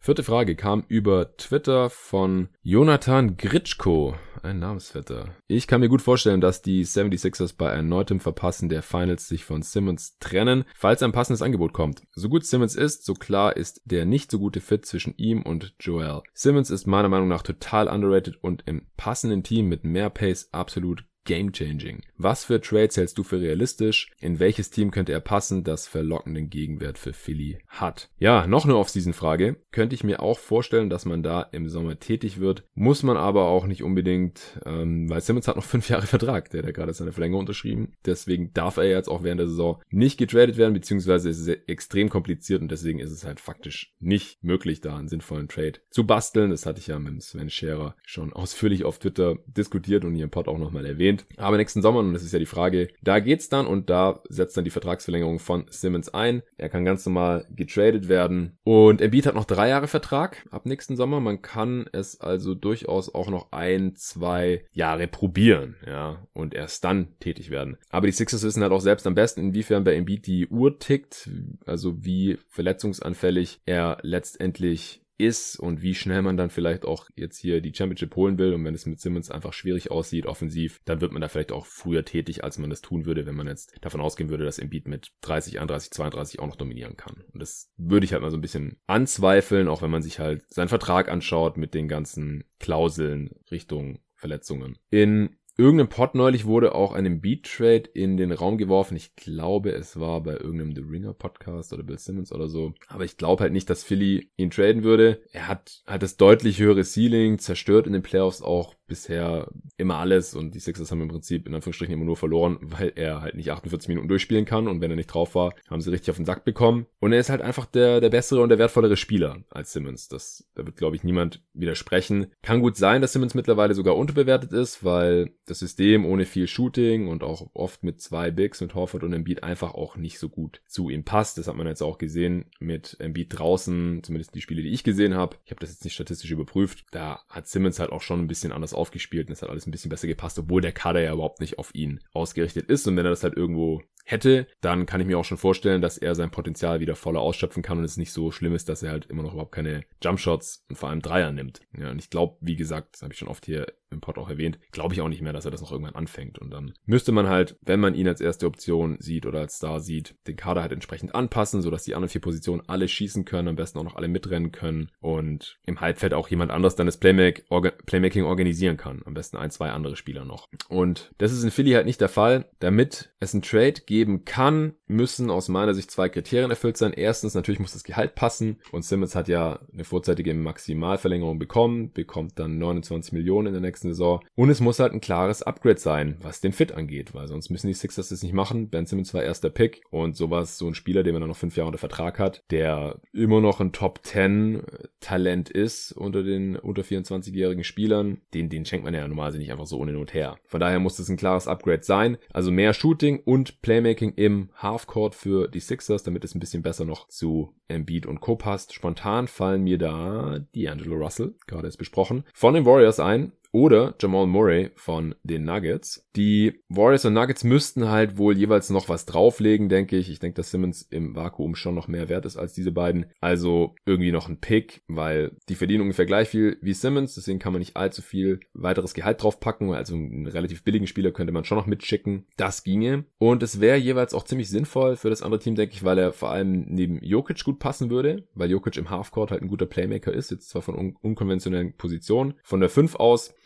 [0.08, 5.36] Vierte Frage kam über Twitter von Jonathan Gritschko, ein Namensvetter.
[5.48, 9.64] Ich kann mir gut vorstellen, dass die 76ers bei erneutem Verpassen der Finals sich von
[9.64, 12.04] Simmons trennen, falls ein passendes Angebot kommt.
[12.16, 15.76] So gut Simmons ist, so klar ist der nicht so gute Fit zwischen ihm und
[15.82, 16.22] Joel.
[16.34, 21.04] Simmons ist meiner Meinung nach total underrated und im passenden Team mit mehr Pace absolut
[21.28, 22.02] game-changing.
[22.18, 24.10] Was für Trades hältst du für realistisch?
[24.20, 28.10] In welches Team könnte er passen, das verlockenden Gegenwert für Philly hat?
[28.18, 29.58] Ja, noch eine Off-Season-Frage.
[29.72, 32.64] Könnte ich mir auch vorstellen, dass man da im Sommer tätig wird.
[32.74, 36.50] Muss man aber auch nicht unbedingt, ähm, weil Simmons hat noch fünf Jahre Vertrag.
[36.50, 37.94] Der hat ja gerade seine Verlängerung unterschrieben.
[38.06, 42.10] Deswegen darf er jetzt auch während der Saison nicht getradet werden, beziehungsweise ist es extrem
[42.10, 46.52] kompliziert und deswegen ist es halt faktisch nicht möglich, da einen sinnvollen Trade zu basteln.
[46.52, 50.30] Das hatte ich ja mit Sven Scherer schon ausführlich auf Twitter diskutiert und hier im
[50.30, 51.26] Pod auch nochmal erwähnt erwähnt.
[51.38, 54.58] Aber nächsten Sommer, und das ist ja die Frage, da geht's dann und da setzt
[54.58, 56.44] dann die Vertragsverlängerung von Simmons ein.
[56.58, 58.58] Er kann ganz normal getradet werden.
[58.64, 61.20] Und Embiid hat noch drei Jahre Vertrag ab nächsten Sommer.
[61.20, 67.18] Man kann es also durchaus auch noch ein, zwei Jahre probieren, ja, und erst dann
[67.20, 67.78] tätig werden.
[67.90, 71.30] Aber die Sixers wissen halt auch selbst am besten, inwiefern bei Embiid die Uhr tickt,
[71.66, 77.62] also wie verletzungsanfällig er letztendlich ist und wie schnell man dann vielleicht auch jetzt hier
[77.62, 78.54] die Championship holen will.
[78.54, 81.66] Und wenn es mit Simmons einfach schwierig aussieht, offensiv, dann wird man da vielleicht auch
[81.66, 84.88] früher tätig, als man das tun würde, wenn man jetzt davon ausgehen würde, dass Embiid
[84.88, 87.24] mit 30, 31, 32 auch noch dominieren kann.
[87.34, 90.44] Und das würde ich halt mal so ein bisschen anzweifeln, auch wenn man sich halt
[90.50, 94.78] seinen Vertrag anschaut mit den ganzen Klauseln Richtung Verletzungen.
[94.90, 98.96] In irgendeinem Pod neulich wurde auch ein Beat-Trade in den Raum geworfen.
[98.96, 102.74] Ich glaube, es war bei irgendeinem The Ringer Podcast oder Bill Simmons oder so.
[102.88, 105.22] Aber ich glaube halt nicht, dass Philly ihn traden würde.
[105.32, 110.34] Er hat, hat das deutlich höhere Ceiling, zerstört in den Playoffs auch bisher immer alles
[110.34, 113.52] und die Sixers haben im Prinzip in Anführungsstrichen immer nur verloren, weil er halt nicht
[113.52, 116.26] 48 Minuten durchspielen kann und wenn er nicht drauf war, haben sie richtig auf den
[116.26, 116.88] Sack bekommen.
[117.00, 120.08] Und er ist halt einfach der, der bessere und der wertvollere Spieler als Simmons.
[120.08, 122.28] Das, da wird, glaube ich, niemand widersprechen.
[122.42, 127.08] Kann gut sein, dass Simmons mittlerweile sogar unterbewertet ist, weil das System ohne viel Shooting
[127.08, 130.62] und auch oft mit zwei Bigs, mit Horford und Embiid einfach auch nicht so gut
[130.68, 131.38] zu ihm passt.
[131.38, 135.16] Das hat man jetzt auch gesehen mit Embiid draußen, zumindest die Spiele, die ich gesehen
[135.16, 135.38] habe.
[135.46, 136.86] Ich habe das jetzt nicht statistisch überprüft.
[136.92, 139.72] Da hat Simmons halt auch schon ein bisschen anders aufgespielt und es hat alles ein
[139.72, 142.86] bisschen besser gepasst, obwohl der Kader ja überhaupt nicht auf ihn ausgerichtet ist.
[142.86, 145.98] Und wenn er das halt irgendwo hätte, dann kann ich mir auch schon vorstellen, dass
[145.98, 148.92] er sein Potenzial wieder voller ausschöpfen kann und es nicht so schlimm ist, dass er
[148.92, 151.60] halt immer noch überhaupt keine Jumpshots und vor allem Dreier nimmt.
[151.78, 154.30] Ja, und ich glaube, wie gesagt, das habe ich schon oft hier im Pod auch
[154.30, 156.40] erwähnt, glaube ich auch nicht mehr, dass er das noch irgendwann anfängt.
[156.40, 159.80] Und dann müsste man halt, wenn man ihn als erste Option sieht oder als Star
[159.80, 163.56] sieht, den Kader halt entsprechend anpassen, sodass die anderen vier Positionen alle schießen können, am
[163.56, 168.24] besten auch noch alle mitrennen können und im Halbfeld auch jemand anderes dann das Playmaking
[168.26, 169.04] organisieren kann.
[169.06, 170.48] Am besten ein, zwei andere Spieler noch.
[170.68, 172.50] Und das ist in Philly halt nicht der Fall.
[172.60, 176.94] Damit es einen Trade geben kann, müssen aus meiner Sicht zwei Kriterien erfüllt sein.
[176.94, 182.38] Erstens, natürlich muss das Gehalt passen und Simmons hat ja eine vorzeitige Maximalverlängerung bekommen, bekommt
[182.38, 184.24] dann 29 Millionen in der nächsten Saison.
[184.36, 187.68] Und es muss halt ein klares Upgrade sein, was den Fit angeht, weil sonst müssen
[187.68, 188.70] die Sixers das nicht machen.
[188.70, 191.58] Ben Simmons war erster Pick und sowas, so ein Spieler, den man dann noch fünf
[191.58, 194.62] Jahre unter Vertrag hat, der immer noch ein Top 10
[195.00, 199.66] Talent ist unter den unter 24-jährigen Spielern, den, den schenkt man ja normalerweise nicht einfach
[199.66, 200.38] so ohne Not her.
[200.46, 202.18] Von daher muss das ein klares Upgrade sein.
[202.32, 206.86] Also mehr Shooting und Playmaking im Halfcourt für die Sixers, damit es ein bisschen besser
[206.86, 208.36] noch zu Embiid und Co.
[208.36, 208.74] passt.
[208.74, 214.28] Spontan fallen mir da D'Angelo Russell, gerade ist besprochen, von den Warriors ein oder Jamal
[214.28, 216.08] Murray von den Nuggets.
[216.16, 220.12] Die Warriors und Nuggets müssten halt wohl jeweils noch was drauflegen, denke ich.
[220.12, 223.08] Ich denke, dass Simmons im Vakuum schon noch mehr wert ist als diese beiden.
[223.20, 227.16] Also irgendwie noch ein Pick, weil die verdienen ungefähr gleich viel wie Simmons.
[227.16, 229.74] Deswegen kann man nicht allzu viel weiteres Gehalt draufpacken.
[229.74, 232.28] Also einen relativ billigen Spieler könnte man schon noch mitschicken.
[232.38, 233.06] Das ginge.
[233.18, 236.14] Und es wäre jeweils auch ziemlich sinnvoll für das andere Team, denke ich, weil er
[236.14, 240.14] vor allem neben Jokic gut passen würde, weil Jokic im Halfcourt halt ein guter Playmaker
[240.14, 242.36] ist, jetzt zwar von un unkonventionellen Positionen.
[242.44, 243.34] Von der 5 aus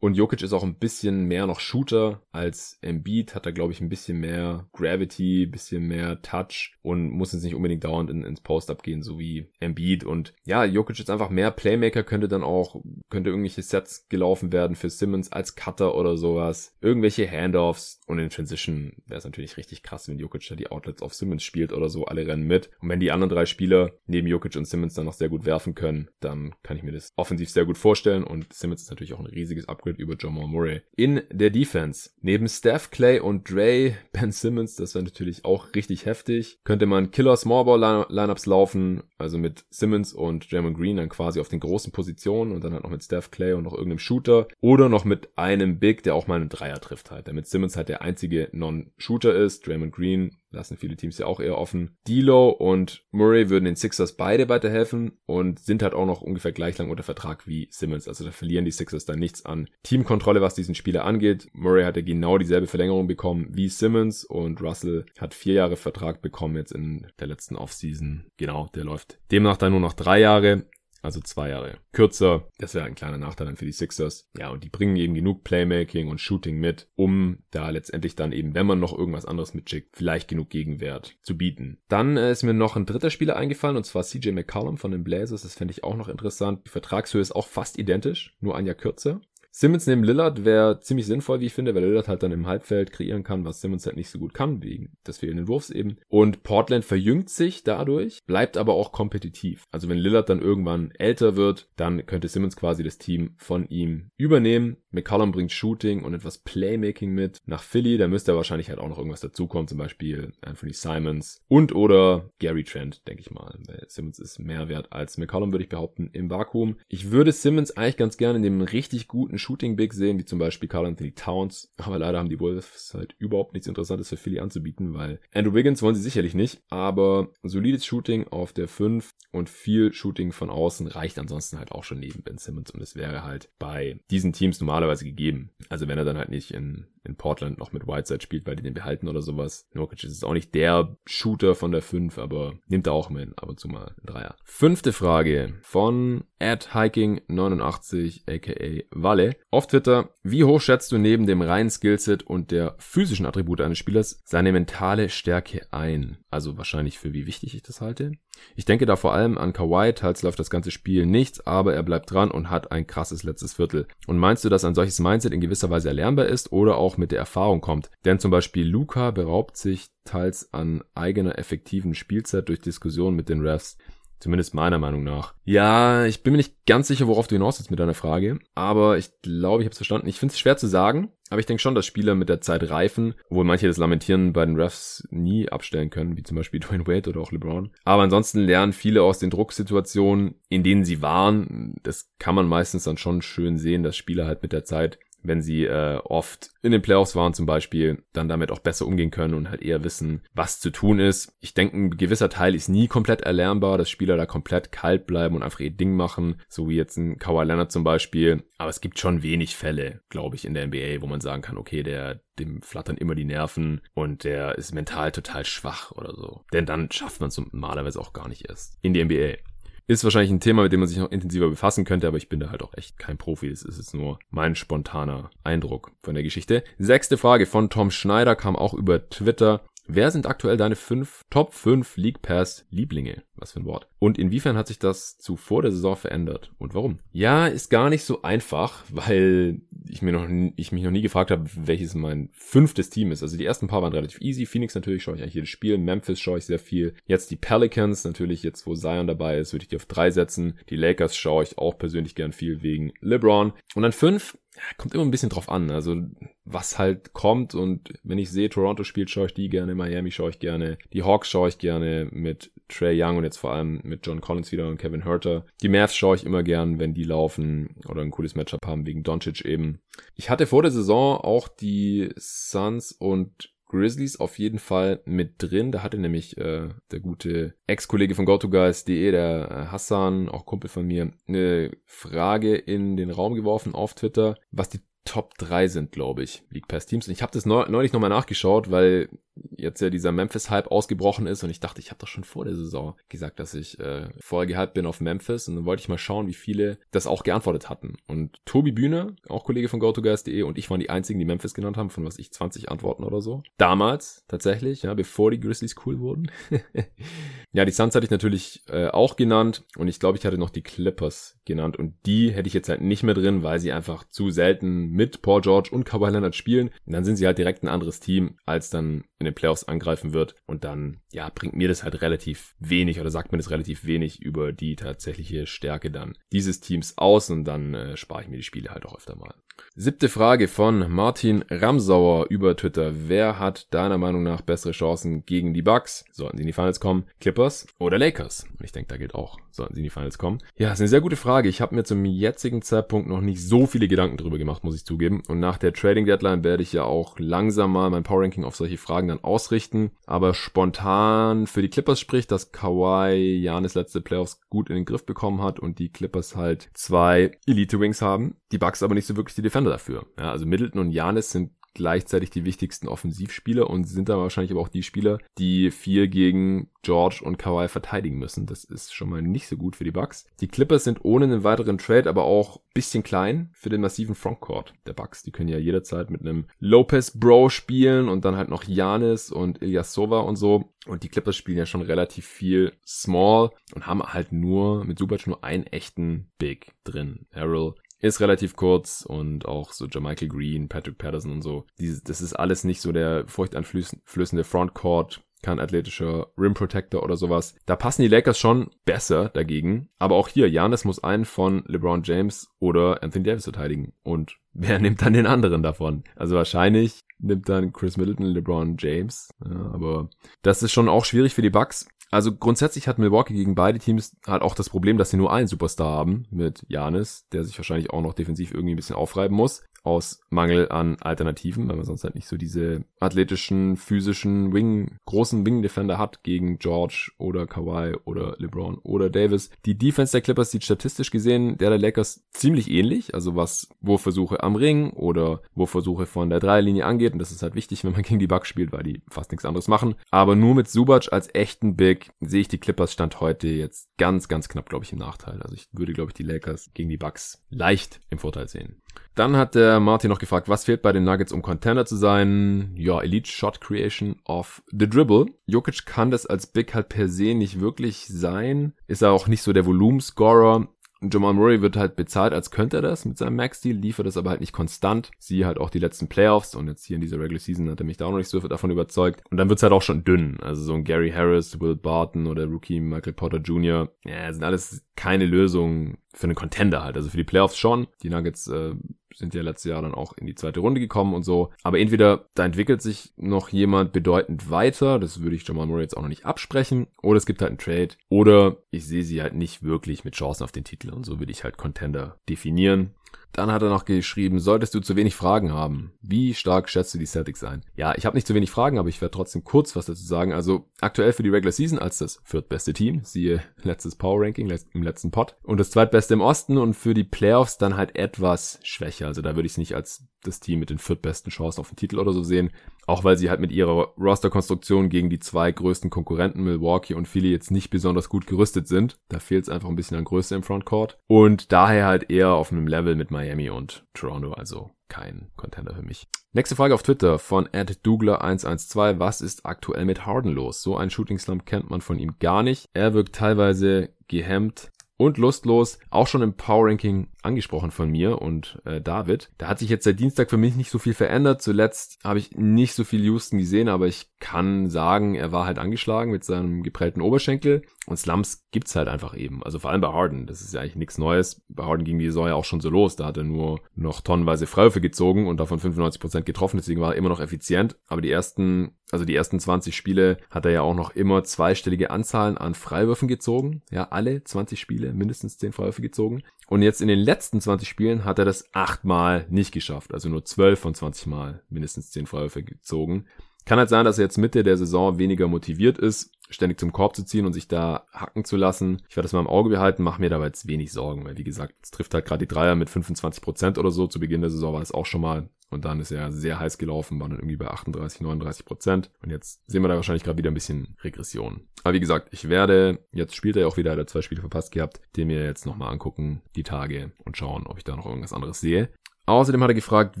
[0.00, 3.80] und Jokic ist auch ein bisschen mehr noch Shooter als Embiid, hat da glaube ich
[3.80, 8.42] ein bisschen mehr Gravity, bisschen mehr Touch und muss jetzt nicht unbedingt dauernd in, ins
[8.42, 10.04] Post-Up gehen, so wie Embiid.
[10.04, 14.76] Und ja, Jokic ist einfach mehr Playmaker, könnte dann auch, könnte irgendwelche Sets gelaufen werden
[14.76, 16.76] für Simmons als Cutter oder sowas.
[16.82, 21.00] Irgendwelche Handoffs und in Transition wäre es natürlich richtig krass, wenn Jokic da die Outlets
[21.00, 22.70] auf Simmons spielt oder so, alle rennen mit.
[22.80, 25.74] Und wenn die anderen drei Spieler neben Jokic und Simmons dann noch sehr gut werfen
[25.74, 29.20] können, dann kann ich mir das offensiv sehr gut vorstellen und Simmons ist natürlich auch
[29.20, 30.82] ein riesiges Upgrade über Jamal Murray.
[30.96, 36.06] In der Defense, neben Steph, Clay und Dre, Ben Simmons, das wäre natürlich auch richtig
[36.06, 41.40] heftig, könnte man Killer Smallball Lineups laufen, also mit Simmons und Draymond Green dann quasi
[41.40, 44.48] auf den großen Positionen und dann halt noch mit Steph, Clay und noch irgendeinem Shooter
[44.60, 47.88] oder noch mit einem Big, der auch mal einen Dreier trifft halt, damit Simmons halt
[47.88, 51.96] der einzige Non-Shooter ist, Draymond Green lassen viele Teams ja auch eher offen.
[52.06, 56.78] D'Lo und Murray würden den Sixers beide weiterhelfen und sind halt auch noch ungefähr gleich
[56.78, 58.08] lang unter Vertrag wie Simmons.
[58.08, 61.48] Also da verlieren die Sixers dann nichts an Teamkontrolle, was diesen Spieler angeht.
[61.52, 66.56] Murray hatte genau dieselbe Verlängerung bekommen wie Simmons und Russell hat vier Jahre Vertrag bekommen
[66.56, 68.24] jetzt in der letzten Offseason.
[68.36, 70.64] Genau, der läuft demnach dann nur noch drei Jahre
[71.04, 72.48] also zwei Jahre kürzer.
[72.58, 74.30] Das wäre ein kleiner Nachteil dann für die Sixers.
[74.36, 78.54] Ja, und die bringen eben genug Playmaking und Shooting mit, um da letztendlich dann eben,
[78.54, 81.78] wenn man noch irgendwas anderes mitschickt, vielleicht genug Gegenwert zu bieten.
[81.88, 85.04] Dann äh, ist mir noch ein dritter Spieler eingefallen, und zwar CJ McCollum von den
[85.04, 85.42] Blazers.
[85.42, 86.66] Das fände ich auch noch interessant.
[86.66, 89.20] Die Vertragshöhe ist auch fast identisch, nur ein Jahr kürzer.
[89.56, 92.90] Simmons neben Lillard wäre ziemlich sinnvoll, wie ich finde, weil Lillard halt dann im Halbfeld
[92.90, 95.98] kreieren kann, was Simmons halt nicht so gut kann, wegen des fehlenden Wurfs eben.
[96.08, 99.62] Und Portland verjüngt sich dadurch, bleibt aber auch kompetitiv.
[99.70, 104.10] Also wenn Lillard dann irgendwann älter wird, dann könnte Simmons quasi das Team von ihm
[104.16, 104.78] übernehmen.
[104.90, 107.96] McCollum bringt Shooting und etwas Playmaking mit nach Philly.
[107.96, 112.64] Da müsste wahrscheinlich halt auch noch irgendwas dazukommen, zum Beispiel Anthony Simons und oder Gary
[112.64, 113.56] Trent, denke ich mal.
[113.66, 116.76] Weil Simmons ist mehr wert als McCollum, würde ich behaupten, im Vakuum.
[116.88, 120.38] Ich würde Simmons eigentlich ganz gerne in dem richtig guten Shooting Big sehen, wie zum
[120.38, 121.70] Beispiel Carl Anthony Towns.
[121.76, 125.82] Aber leider haben die Wolves halt überhaupt nichts Interessantes für Philly anzubieten, weil Andrew Wiggins
[125.82, 126.62] wollen sie sicherlich nicht.
[126.70, 131.84] Aber solides Shooting auf der 5 und viel Shooting von außen reicht ansonsten halt auch
[131.84, 132.70] schon neben Ben Simmons.
[132.70, 135.50] Und es wäre halt bei diesen Teams normalerweise gegeben.
[135.68, 138.62] Also wenn er dann halt nicht in in Portland noch mit Whiteside spielt, weil die
[138.62, 139.68] den behalten oder sowas.
[139.74, 143.48] Nurkic ist auch nicht der Shooter von der 5, aber nimmt er auch mit ab
[143.48, 144.36] und zu mal einen Dreier.
[144.44, 150.10] Fünfte Frage von Hiking89 aka Walle auf Twitter.
[150.22, 154.52] Wie hoch schätzt du neben dem reinen Skillset und der physischen Attribute eines Spielers seine
[154.52, 156.18] mentale Stärke ein?
[156.30, 158.12] Also wahrscheinlich für wie wichtig ich das halte.
[158.56, 161.82] Ich denke da vor allem an Kawhi, teils läuft das ganze Spiel nichts, aber er
[161.82, 163.86] bleibt dran und hat ein krasses letztes Viertel.
[164.06, 167.12] Und meinst du, dass ein solches Mindset in gewisser Weise erlernbar ist oder auch mit
[167.12, 167.90] der Erfahrung kommt?
[168.04, 173.40] Denn zum Beispiel Luca beraubt sich teils an eigener effektiven Spielzeit durch Diskussionen mit den
[173.40, 173.76] Refs.
[174.24, 175.34] Zumindest meiner Meinung nach.
[175.44, 178.38] Ja, ich bin mir nicht ganz sicher, worauf du hinaus willst mit deiner Frage.
[178.54, 180.08] Aber ich glaube, ich habe es verstanden.
[180.08, 181.12] Ich finde es schwer zu sagen.
[181.28, 184.46] Aber ich denke schon, dass Spieler mit der Zeit reifen, obwohl manche das Lamentieren bei
[184.46, 187.70] den Refs nie abstellen können, wie zum Beispiel Dwayne Wade oder auch LeBron.
[187.84, 191.74] Aber ansonsten lernen viele aus den Drucksituationen, in denen sie waren.
[191.82, 195.42] Das kann man meistens dann schon schön sehen, dass Spieler halt mit der Zeit wenn
[195.42, 199.34] sie äh, oft in den Playoffs waren zum Beispiel, dann damit auch besser umgehen können
[199.34, 201.36] und halt eher wissen, was zu tun ist.
[201.40, 205.34] Ich denke, ein gewisser Teil ist nie komplett erlernbar, dass Spieler da komplett kalt bleiben
[205.34, 208.44] und einfach ihr Ding machen, so wie jetzt ein Kawhi Leonard zum Beispiel.
[208.58, 211.56] Aber es gibt schon wenig Fälle, glaube ich, in der NBA, wo man sagen kann,
[211.56, 216.44] okay, der, dem flattern immer die Nerven und der ist mental total schwach oder so.
[216.52, 219.38] Denn dann schafft man es normalerweise auch gar nicht erst in die NBA.
[219.86, 222.40] Ist wahrscheinlich ein Thema, mit dem man sich noch intensiver befassen könnte, aber ich bin
[222.40, 223.48] da halt auch echt kein Profi.
[223.48, 226.64] Es ist jetzt nur mein spontaner Eindruck von der Geschichte.
[226.78, 229.62] Sechste Frage von Tom Schneider kam auch über Twitter.
[229.86, 233.22] Wer sind aktuell deine fünf Top 5 League Pass Lieblinge?
[233.36, 233.86] Was für ein Wort.
[233.98, 236.98] Und inwiefern hat sich das zu vor der Saison verändert und warum?
[237.12, 241.30] Ja, ist gar nicht so einfach, weil ich mir noch ich mich noch nie gefragt
[241.30, 243.22] habe, welches mein fünftes Team ist.
[243.22, 244.46] Also die ersten paar waren relativ easy.
[244.46, 246.94] Phoenix natürlich schaue ich eigentlich jedes Spiel, Memphis schaue ich sehr viel.
[247.06, 250.58] Jetzt die Pelicans natürlich jetzt wo Zion dabei ist, würde ich die auf drei setzen.
[250.70, 253.52] Die Lakers schaue ich auch persönlich gern viel wegen LeBron.
[253.74, 254.38] Und dann fünf
[254.78, 255.70] kommt immer ein bisschen drauf an.
[255.70, 256.02] Also
[256.44, 260.30] was halt kommt und wenn ich sehe, Toronto spielt, schaue ich die gerne, Miami schaue
[260.30, 264.06] ich gerne, die Hawks schaue ich gerne mit Trey Young und jetzt vor allem mit
[264.06, 265.46] John Collins wieder und Kevin Herter.
[265.62, 269.02] Die Mavs schaue ich immer gern, wenn die laufen oder ein cooles Matchup haben wegen
[269.02, 269.80] Doncic eben.
[270.14, 275.72] Ich hatte vor der Saison auch die Suns und Grizzlies auf jeden Fall mit drin.
[275.72, 280.86] Da hatte nämlich äh, der gute Ex-Kollege von GoToGuys.de, der äh, Hassan, auch Kumpel von
[280.86, 286.22] mir, eine Frage in den Raum geworfen auf Twitter, was die Top 3 sind, glaube
[286.22, 287.06] ich, League Pass Teams.
[287.06, 289.08] Und ich habe das neulich nochmal nachgeschaut, weil
[289.56, 292.54] jetzt ja dieser Memphis-Hype ausgebrochen ist und ich dachte, ich habe doch schon vor der
[292.54, 295.98] Saison gesagt, dass ich äh, vorher gehypt bin auf Memphis und dann wollte ich mal
[295.98, 297.96] schauen, wie viele das auch geantwortet hatten.
[298.06, 301.76] Und Tobi Bühne, auch Kollege von GoToGuys.de und ich waren die einzigen, die Memphis genannt
[301.76, 303.42] haben, von was ich 20 Antworten oder so.
[303.56, 306.30] Damals, tatsächlich, ja, bevor die Grizzlies cool wurden.
[307.52, 310.50] ja, die Suns hatte ich natürlich äh, auch genannt und ich glaube, ich hatte noch
[310.50, 314.04] die Clippers genannt und die hätte ich jetzt halt nicht mehr drin, weil sie einfach
[314.08, 317.68] zu selten mit Paul George und Kawhi Leonard spielen, dann sind sie halt direkt ein
[317.68, 320.36] anderes Team, als dann in den Playoffs angreifen wird.
[320.46, 324.22] Und dann, ja, bringt mir das halt relativ wenig oder sagt mir das relativ wenig
[324.22, 328.42] über die tatsächliche Stärke dann dieses Teams aus und dann äh, spare ich mir die
[328.42, 329.34] Spiele halt auch öfter mal.
[329.76, 332.92] Siebte Frage von Martin Ramsauer über Twitter.
[333.08, 336.04] Wer hat deiner Meinung nach bessere Chancen gegen die Bucks?
[336.12, 337.06] Sollten sie in die Finals kommen?
[337.20, 338.46] Clippers oder Lakers?
[338.56, 340.38] Und ich denke, da gilt auch, sollten sie in die Finals kommen.
[340.56, 341.48] Ja, ist eine sehr gute Frage.
[341.48, 344.83] Ich habe mir zum jetzigen Zeitpunkt noch nicht so viele Gedanken drüber gemacht, muss ich
[344.84, 345.22] zugeben.
[345.28, 348.56] Und nach der Trading Deadline werde ich ja auch langsam mal mein Power Ranking auf
[348.56, 349.90] solche Fragen dann ausrichten.
[350.06, 355.06] Aber spontan für die Clippers spricht, dass Kawhi Janis letzte Playoffs gut in den Griff
[355.06, 358.36] bekommen hat und die Clippers halt zwei Elite Wings haben.
[358.52, 360.06] Die Bucks aber nicht so wirklich die Defender dafür.
[360.18, 364.60] Ja, also Middleton und Janis sind gleichzeitig die wichtigsten Offensivspieler und sind dann wahrscheinlich aber
[364.60, 368.46] auch die Spieler, die viel gegen George und Kawhi verteidigen müssen.
[368.46, 370.26] Das ist schon mal nicht so gut für die Bucks.
[370.40, 374.74] Die Clippers sind ohne einen weiteren Trade aber auch bisschen klein für den massiven Frontcourt
[374.86, 375.22] der Bucks.
[375.22, 379.62] Die können ja jederzeit mit einem Lopez Bro spielen und dann halt noch Janis und
[379.62, 380.72] Ilyasova und so.
[380.86, 385.26] Und die Clippers spielen ja schon relativ viel Small und haben halt nur mit Subac
[385.26, 387.26] nur einen echten Big drin.
[387.30, 391.64] Errol ist relativ kurz und auch so Jermichael Green, Patrick Patterson und so.
[391.78, 397.54] Dieses, das ist alles nicht so der furchteinflößende Frontcourt, kein athletischer Rim Protector oder sowas.
[397.66, 399.88] Da passen die Lakers schon besser dagegen.
[399.98, 403.92] Aber auch hier, Janis muss einen von LeBron James oder Anthony Davis verteidigen.
[404.02, 406.04] Und wer nimmt dann den anderen davon?
[406.16, 409.28] Also wahrscheinlich nimmt dann Chris Middleton LeBron James.
[409.44, 410.08] Ja, aber
[410.42, 411.86] das ist schon auch schwierig für die Bucks.
[412.10, 415.48] Also grundsätzlich hat Milwaukee gegen beide Teams halt auch das Problem, dass sie nur einen
[415.48, 419.62] Superstar haben mit Janis, der sich wahrscheinlich auch noch defensiv irgendwie ein bisschen aufreiben muss
[419.84, 425.46] aus Mangel an Alternativen, weil man sonst halt nicht so diese athletischen, physischen Wing, großen
[425.46, 429.50] Wing-Defender hat gegen George oder Kawhi oder LeBron oder Davis.
[429.66, 434.42] Die Defense der Clippers sieht statistisch gesehen der der Lakers ziemlich ähnlich, also was Wurfversuche
[434.42, 438.02] am Ring oder Wurfversuche von der Dreierlinie angeht und das ist halt wichtig, wenn man
[438.02, 439.96] gegen die Bucks spielt, weil die fast nichts anderes machen.
[440.10, 444.28] Aber nur mit Subac als echten Big sehe ich die Clippers Stand heute jetzt ganz,
[444.28, 445.40] ganz knapp, glaube ich, im Nachteil.
[445.42, 448.82] Also ich würde, glaube ich, die Lakers gegen die Bucks leicht im Vorteil sehen.
[449.14, 452.74] Dann hat der Martin noch gefragt, was fehlt bei den Nuggets, um Contender zu sein?
[452.76, 455.26] Ja, Elite Shot Creation of the Dribble.
[455.46, 458.74] Jokic kann das als Big halt per se nicht wirklich sein.
[458.88, 460.68] Ist er auch nicht so der Volumenscorer.
[461.10, 464.30] Jamal Murray wird halt bezahlt, als könnte er das mit seinem Max-Deal, liefert das aber
[464.30, 465.10] halt nicht konstant.
[465.18, 467.86] Siehe halt auch die letzten Playoffs und jetzt hier in dieser Regular Season hat er
[467.86, 469.22] mich da auch noch nicht so davon überzeugt.
[469.30, 470.38] Und dann wird's halt auch schon dünn.
[470.40, 473.90] Also so ein Gary Harris, Will Barton oder Rookie Michael Potter Jr.
[474.04, 476.96] Ja, sind alles keine Lösungen für einen Contender halt.
[476.96, 477.86] Also für die Playoffs schon.
[478.02, 478.74] Die Nuggets äh,
[479.14, 481.50] sind ja letztes Jahr dann auch in die zweite Runde gekommen und so.
[481.62, 485.96] Aber entweder da entwickelt sich noch jemand bedeutend weiter, das würde ich Jamal Murray jetzt
[485.96, 489.34] auch noch nicht absprechen, oder es gibt halt einen Trade, oder ich sehe sie halt
[489.34, 492.90] nicht wirklich mit Chancen auf den Titel und so würde ich halt Contender definieren.
[493.34, 496.98] Dann hat er noch geschrieben, solltest du zu wenig Fragen haben, wie stark schätzt du
[496.98, 497.64] die Celtics ein?
[497.74, 500.32] Ja, ich habe nicht zu wenig Fragen, aber ich werde trotzdem kurz was dazu sagen.
[500.32, 504.82] Also aktuell für die Regular Season als das viertbeste Team, siehe letztes Power Ranking im
[504.82, 509.08] letzten Pod und das zweitbeste im Osten und für die Playoffs dann halt etwas schwächer.
[509.08, 511.76] Also da würde ich es nicht als das Team mit den viertbesten Chancen auf den
[511.76, 512.50] Titel oder so sehen.
[512.86, 517.30] Auch weil sie halt mit ihrer Roster-Konstruktion gegen die zwei größten Konkurrenten Milwaukee und Philly
[517.30, 518.98] jetzt nicht besonders gut gerüstet sind.
[519.08, 520.98] Da fehlt es einfach ein bisschen an Größe im Frontcourt.
[521.06, 525.82] Und daher halt eher auf einem Level mit Miami und Toronto, also kein Contender für
[525.82, 526.06] mich.
[526.32, 528.98] Nächste Frage auf Twitter von Dougler112.
[528.98, 530.62] Was ist aktuell mit Harden los?
[530.62, 532.68] So ein Shooting Slump kennt man von ihm gar nicht.
[532.74, 535.78] Er wirkt teilweise gehemmt und lustlos.
[535.90, 539.30] Auch schon im Power Ranking angesprochen von mir und äh, David.
[539.38, 541.42] Da hat sich jetzt seit Dienstag für mich nicht so viel verändert.
[541.42, 545.58] Zuletzt habe ich nicht so viel Houston gesehen, aber ich kann sagen, er war halt
[545.58, 547.62] angeschlagen mit seinem geprellten Oberschenkel.
[547.86, 549.42] Und Slumps gibt's halt einfach eben.
[549.42, 550.26] Also vor allem bei Harden.
[550.26, 551.42] Das ist ja eigentlich nichts Neues.
[551.48, 552.96] Bei Harden ging die Saison ja auch schon so los.
[552.96, 556.56] Da hat er nur noch tonnenweise Freiwürfe gezogen und davon 95% getroffen.
[556.56, 557.76] Deswegen war er immer noch effizient.
[557.86, 561.90] Aber die ersten, also die ersten 20 Spiele hat er ja auch noch immer zweistellige
[561.90, 563.62] Anzahlen an Freiwürfen gezogen.
[563.70, 566.22] Ja, alle 20 Spiele mindestens 10 Freiwürfe gezogen.
[566.48, 569.94] Und jetzt in den letzten 20 Spielen hat er das achtmal nicht geschafft.
[569.94, 573.06] Also nur 12 von 20 Mal mindestens 10 Freiwürfe gezogen.
[573.44, 576.96] Kann halt sein, dass er jetzt Mitte der Saison weniger motiviert ist, ständig zum Korb
[576.96, 578.82] zu ziehen und sich da hacken zu lassen.
[578.88, 581.24] Ich werde das mal im Auge behalten, mache mir dabei jetzt wenig Sorgen, weil wie
[581.24, 583.86] gesagt, es trifft halt gerade die Dreier mit 25 Prozent oder so.
[583.86, 585.28] Zu Beginn der Saison war es auch schon mal.
[585.50, 588.90] Und dann ist er sehr heiß gelaufen, war dann irgendwie bei 38, 39 Prozent.
[589.02, 591.46] Und jetzt sehen wir da wahrscheinlich gerade wieder ein bisschen Regression.
[591.62, 594.20] Aber wie gesagt, ich werde, jetzt spielt er ja auch wieder, er hat zwei Spiele
[594.20, 597.86] verpasst gehabt, den mir jetzt nochmal angucken, die Tage und schauen, ob ich da noch
[597.86, 598.68] irgendwas anderes sehe.
[599.06, 600.00] Außerdem hat er gefragt,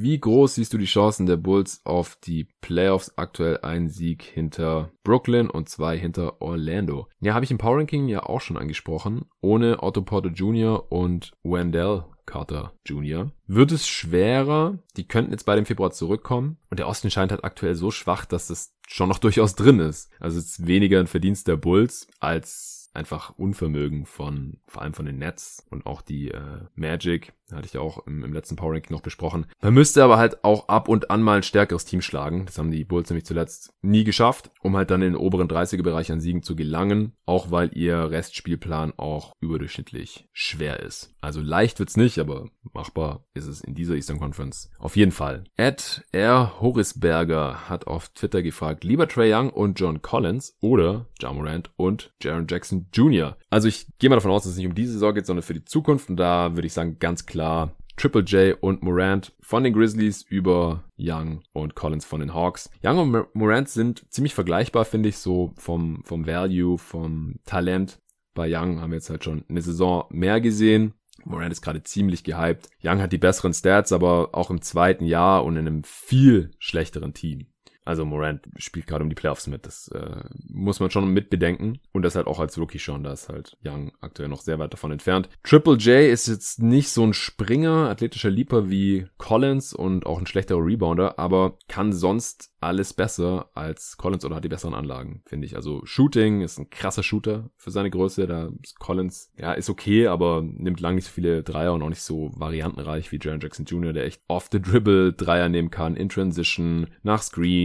[0.00, 3.12] wie groß siehst du die Chancen der Bulls auf die Playoffs?
[3.16, 7.08] Aktuell ein Sieg hinter Brooklyn und zwei hinter Orlando.
[7.20, 9.26] Ja, habe ich im Power Ranking ja auch schon angesprochen.
[9.42, 10.90] Ohne Otto Porter Jr.
[10.90, 13.30] und Wendell Carter Jr.
[13.46, 14.78] Wird es schwerer?
[14.96, 16.56] Die könnten jetzt bei dem Februar zurückkommen.
[16.70, 20.10] Und der Osten scheint halt aktuell so schwach, dass das schon noch durchaus drin ist.
[20.18, 25.06] Also es ist weniger ein Verdienst der Bulls als einfach Unvermögen von, vor allem von
[25.06, 28.72] den Nets und auch die äh, Magic, hatte ich ja auch im, im letzten Power
[28.72, 29.46] Ranking noch besprochen.
[29.60, 32.46] Man müsste aber halt auch ab und an mal ein stärkeres Team schlagen.
[32.46, 35.82] Das haben die Bulls nämlich zuletzt nie geschafft, um halt dann in den oberen 30er
[35.82, 41.14] Bereich an Siegen zu gelangen, auch weil ihr Restspielplan auch überdurchschnittlich schwer ist.
[41.20, 45.44] Also leicht wird's nicht, aber machbar ist es in dieser Eastern Conference auf jeden Fall.
[45.56, 46.60] Ed R.
[46.60, 52.46] Horisberger hat auf Twitter gefragt, lieber Trey Young und John Collins oder Jamorant und Jaron
[52.48, 53.36] Jackson Jr.
[53.50, 55.54] Also ich gehe mal davon aus, dass es nicht um diese Saison geht, sondern für
[55.54, 59.72] die Zukunft und da würde ich sagen ganz klar Triple J und Morant von den
[59.72, 62.70] Grizzlies über Young und Collins von den Hawks.
[62.82, 68.00] Young und Morant sind ziemlich vergleichbar, finde ich, so vom, vom Value, vom Talent.
[68.34, 70.94] Bei Young haben wir jetzt halt schon eine Saison mehr gesehen.
[71.24, 72.68] Morant ist gerade ziemlich gehypt.
[72.82, 77.14] Young hat die besseren Stats, aber auch im zweiten Jahr und in einem viel schlechteren
[77.14, 77.46] Team.
[77.84, 79.66] Also Morant spielt gerade um die Playoffs mit.
[79.66, 81.80] Das äh, muss man schon mitbedenken.
[81.92, 83.04] Und das halt auch als Rookie schon.
[83.04, 85.28] Da ist halt Young aktuell noch sehr weit davon entfernt.
[85.42, 90.26] Triple J ist jetzt nicht so ein Springer, athletischer Leaper wie Collins und auch ein
[90.26, 95.46] schlechterer Rebounder, aber kann sonst alles besser als Collins oder hat die besseren Anlagen, finde
[95.46, 95.54] ich.
[95.54, 98.26] Also Shooting ist ein krasser Shooter für seine Größe.
[98.26, 101.90] Da ist Collins, ja, ist okay, aber nimmt lang nicht so viele Dreier und auch
[101.90, 105.94] nicht so variantenreich wie Jaron Jackson Jr., der echt off the dribble Dreier nehmen kann,
[105.94, 107.22] in Transition, nach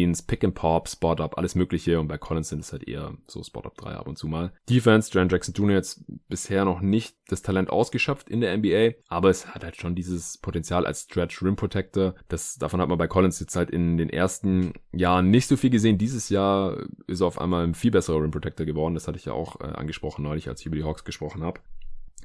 [0.10, 2.00] Screens, Pick and Pop, Spot Up, alles mögliche.
[2.00, 4.52] Und bei Collins sind es halt eher so Spot Up Dreier ab und zu mal.
[4.70, 5.76] Defense, Jaron Jackson Jr.
[5.76, 9.96] jetzt bisher noch nicht das Talent ausgeschöpft in der NBA, aber es hat halt schon
[9.96, 12.16] dieses Potenzial als Stretch Rim Protector.
[12.28, 15.70] Das, davon hat man bei Collins jetzt halt in den ersten Jahren nicht so viel
[15.70, 15.98] gesehen.
[15.98, 18.96] Dieses Jahr ist er auf einmal ein viel besserer Rim Protector geworden.
[18.96, 21.60] Das hatte ich ja auch äh, angesprochen neulich, als ich über die Hawks gesprochen habe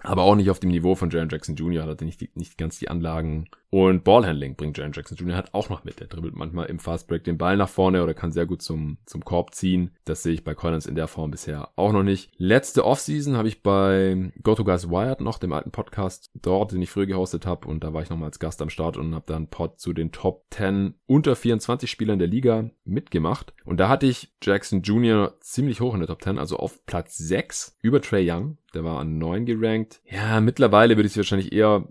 [0.04, 1.84] aber auch nicht auf dem Niveau von Jaron Jackson Jr.
[1.84, 3.48] Hat er nicht, nicht ganz die Anlagen.
[3.70, 5.34] Und Ballhandling bringt Jaron Jackson Jr.
[5.34, 5.98] halt auch noch mit.
[5.98, 9.24] Der dribbelt manchmal im Fastbreak den Ball nach vorne oder kann sehr gut zum, zum
[9.24, 9.90] Korb ziehen.
[10.04, 12.30] Das sehe ich bei Collins in der Form bisher auch noch nicht.
[12.36, 16.82] Letzte Offseason habe ich bei Go to Guys Wired noch, dem alten Podcast dort, den
[16.82, 17.66] ich früher gehostet habe.
[17.66, 20.12] Und da war ich nochmal als Gast am Start und habe dann Pod zu den
[20.12, 23.54] Top 10 unter 24 Spielern der Liga mitgemacht.
[23.64, 25.34] Und da hatte ich Jackson Jr.
[25.40, 29.00] ziemlich hoch in der Top 10, also auf Platz 6 über Trey Young der war
[29.00, 30.00] an 9 gerankt.
[30.10, 31.88] Ja, mittlerweile würde ich es wahrscheinlich eher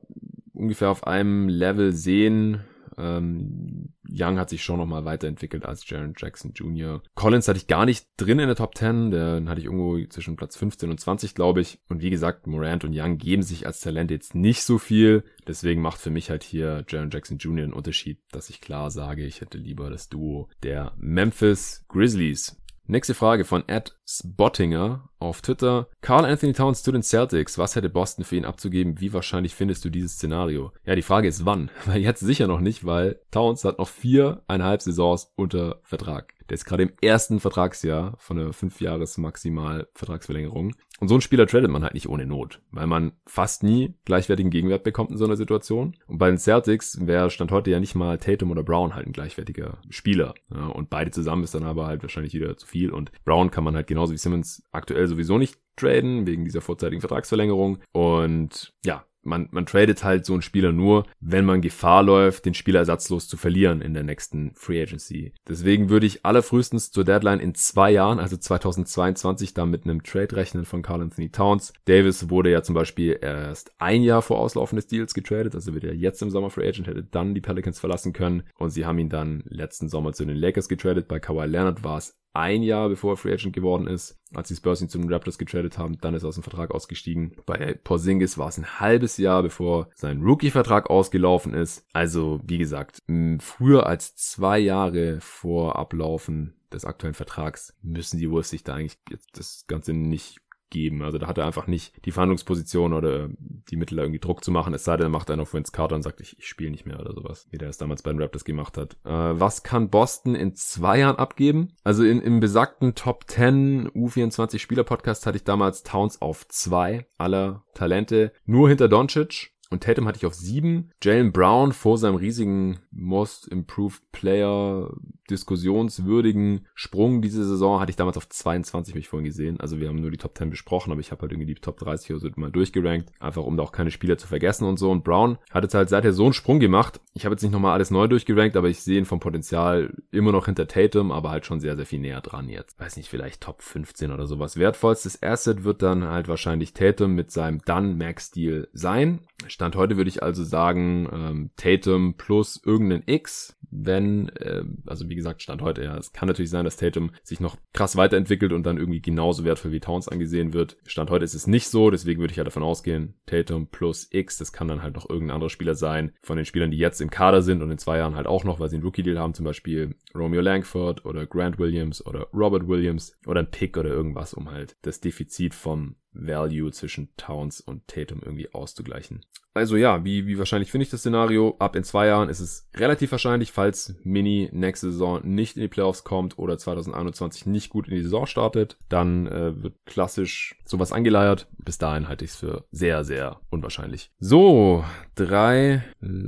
[0.54, 2.62] ungefähr auf einem Level sehen.
[2.98, 7.02] Ähm, Young hat sich schon nochmal weiterentwickelt als Jaron Jackson Jr.
[7.16, 9.12] Collins hatte ich gar nicht drin in der Top 10.
[9.12, 11.80] Den hatte ich irgendwo zwischen Platz 15 und 20, glaube ich.
[11.90, 15.24] Und wie gesagt, Morant und Young geben sich als Talent jetzt nicht so viel.
[15.48, 17.64] Deswegen macht für mich halt hier Jaron Jackson Jr.
[17.64, 22.63] einen Unterschied, dass ich klar sage, ich hätte lieber das Duo der Memphis Grizzlies.
[22.86, 25.88] Nächste Frage von Ed Spottinger auf Twitter.
[26.02, 27.58] Carl Anthony Towns zu den Celtics.
[27.58, 29.00] Was hätte Boston für ihn abzugeben?
[29.00, 30.74] Wie wahrscheinlich findest du dieses Szenario?
[30.86, 31.72] Ja, die Frage ist wann.
[31.86, 36.34] Weil jetzt sicher noch nicht, weil Towns hat noch viereinhalb Saisons unter Vertrag.
[36.50, 40.76] Der ist gerade im ersten Vertragsjahr von einer 5 Jahres maximal Vertragsverlängerung.
[41.04, 44.50] Und so einen Spieler tradet man halt nicht ohne Not, weil man fast nie gleichwertigen
[44.50, 45.98] Gegenwert bekommt in so einer Situation.
[46.08, 49.12] Und bei den Celtics wäre Stand heute ja nicht mal Tatum oder Brown halt ein
[49.12, 50.34] gleichwertiger Spieler.
[50.50, 52.90] Ja, und beide zusammen ist dann aber halt wahrscheinlich wieder zu viel.
[52.90, 57.02] Und Brown kann man halt genauso wie Simmons aktuell sowieso nicht traden, wegen dieser vorzeitigen
[57.02, 57.80] Vertragsverlängerung.
[57.92, 62.54] Und ja, man, man tradet halt so einen Spieler nur, wenn man Gefahr läuft, den
[62.54, 65.34] Spieler ersatzlos zu verlieren in der nächsten Free Agency.
[65.48, 70.36] Deswegen würde ich allerfrühestens zur Deadline in zwei Jahren, also 2022, da mit einem Trade
[70.36, 71.74] rechnen von Carl Anthony Towns.
[71.86, 75.84] Davis wurde ja zum Beispiel erst ein Jahr vor Auslaufen des Deals getradet, also wird
[75.86, 79.00] er jetzt im Sommer Free Agent, hätte dann die Pelicans verlassen können und sie haben
[79.00, 81.08] ihn dann letzten Sommer zu den Lakers getradet.
[81.08, 84.56] Bei Kawhi Leonard war es ein Jahr bevor er Free Agent geworden ist, als die
[84.56, 87.36] Spurs ihn zu den Raptors getradet haben, dann ist er aus dem Vertrag ausgestiegen.
[87.46, 91.86] Bei Porzingis war es ein halbes Jahr, bevor sein Rookie-Vertrag ausgelaufen ist.
[91.94, 93.00] Also, wie gesagt,
[93.40, 98.98] früher als zwei Jahre vor Ablaufen des aktuellen Vertrags müssen die Wolves sich da eigentlich
[99.10, 100.43] jetzt das Ganze nicht
[100.74, 101.04] geben.
[101.04, 103.30] Also da hat er einfach nicht die Verhandlungsposition oder
[103.70, 104.74] die Mittel irgendwie Druck zu machen.
[104.74, 106.86] Es sei denn, er macht einen auf Vince Carter und sagt, ich, ich spiele nicht
[106.86, 108.98] mehr oder sowas, wie der es damals bei den Raptors gemacht hat.
[109.06, 111.74] Äh, was kann Boston in zwei Jahren abgeben?
[111.86, 117.06] Also in, im besagten Top 10 U24 Spieler Podcast hatte ich damals Towns auf zwei
[117.18, 119.53] aller Talente, nur hinter Doncic.
[119.74, 120.92] Und Tatum hatte ich auf sieben.
[121.02, 124.92] Jalen Brown vor seinem riesigen Most Improved Player
[125.30, 129.60] diskussionswürdigen Sprung diese Saison hatte ich damals auf 22 mich vorhin gesehen.
[129.60, 131.78] Also wir haben nur die Top 10 besprochen, aber ich habe halt irgendwie die Top
[131.80, 134.92] 30 oder so mal durchgerankt, einfach um da auch keine Spieler zu vergessen und so.
[134.92, 137.00] Und Brown hat jetzt halt seither so einen Sprung gemacht.
[137.14, 140.32] Ich habe jetzt nicht nochmal alles neu durchgerankt, aber ich sehe ihn vom Potenzial immer
[140.32, 142.80] noch hinter Tatum, aber halt schon sehr, sehr viel näher dran jetzt.
[142.80, 144.58] Weiß nicht, vielleicht Top 15 oder sowas.
[144.58, 149.22] Wertvollstes Asset wird dann halt wahrscheinlich Tatum mit seinem Dann Max-Deal sein.
[149.64, 155.16] Stand heute würde ich also sagen, ähm, Tatum plus irgendein X, wenn, äh, also wie
[155.16, 158.64] gesagt, Stand heute, ja, es kann natürlich sein, dass Tatum sich noch krass weiterentwickelt und
[158.66, 160.76] dann irgendwie genauso wertvoll wie Towns angesehen wird.
[160.86, 164.38] Stand heute ist es nicht so, deswegen würde ich ja davon ausgehen, Tatum plus X,
[164.38, 167.10] das kann dann halt noch irgendein anderer Spieler sein, von den Spielern, die jetzt im
[167.10, 169.46] Kader sind und in zwei Jahren halt auch noch, weil sie einen Rookie-Deal haben, zum
[169.46, 174.52] Beispiel Romeo Langford oder Grant Williams oder Robert Williams oder ein Pick oder irgendwas, um
[174.52, 179.22] halt das Defizit vom Value zwischen Towns und Tatum irgendwie auszugleichen.
[179.56, 181.56] Also ja, wie, wie wahrscheinlich finde ich das Szenario?
[181.60, 185.68] Ab in zwei Jahren ist es relativ wahrscheinlich, falls Mini nächste Saison nicht in die
[185.68, 190.92] Playoffs kommt oder 2021 nicht gut in die Saison startet, dann äh, wird klassisch sowas
[190.92, 191.48] angeleiert.
[191.60, 194.12] Bis dahin halte ich es für sehr, sehr unwahrscheinlich.
[194.20, 194.84] So,
[195.14, 195.84] drei,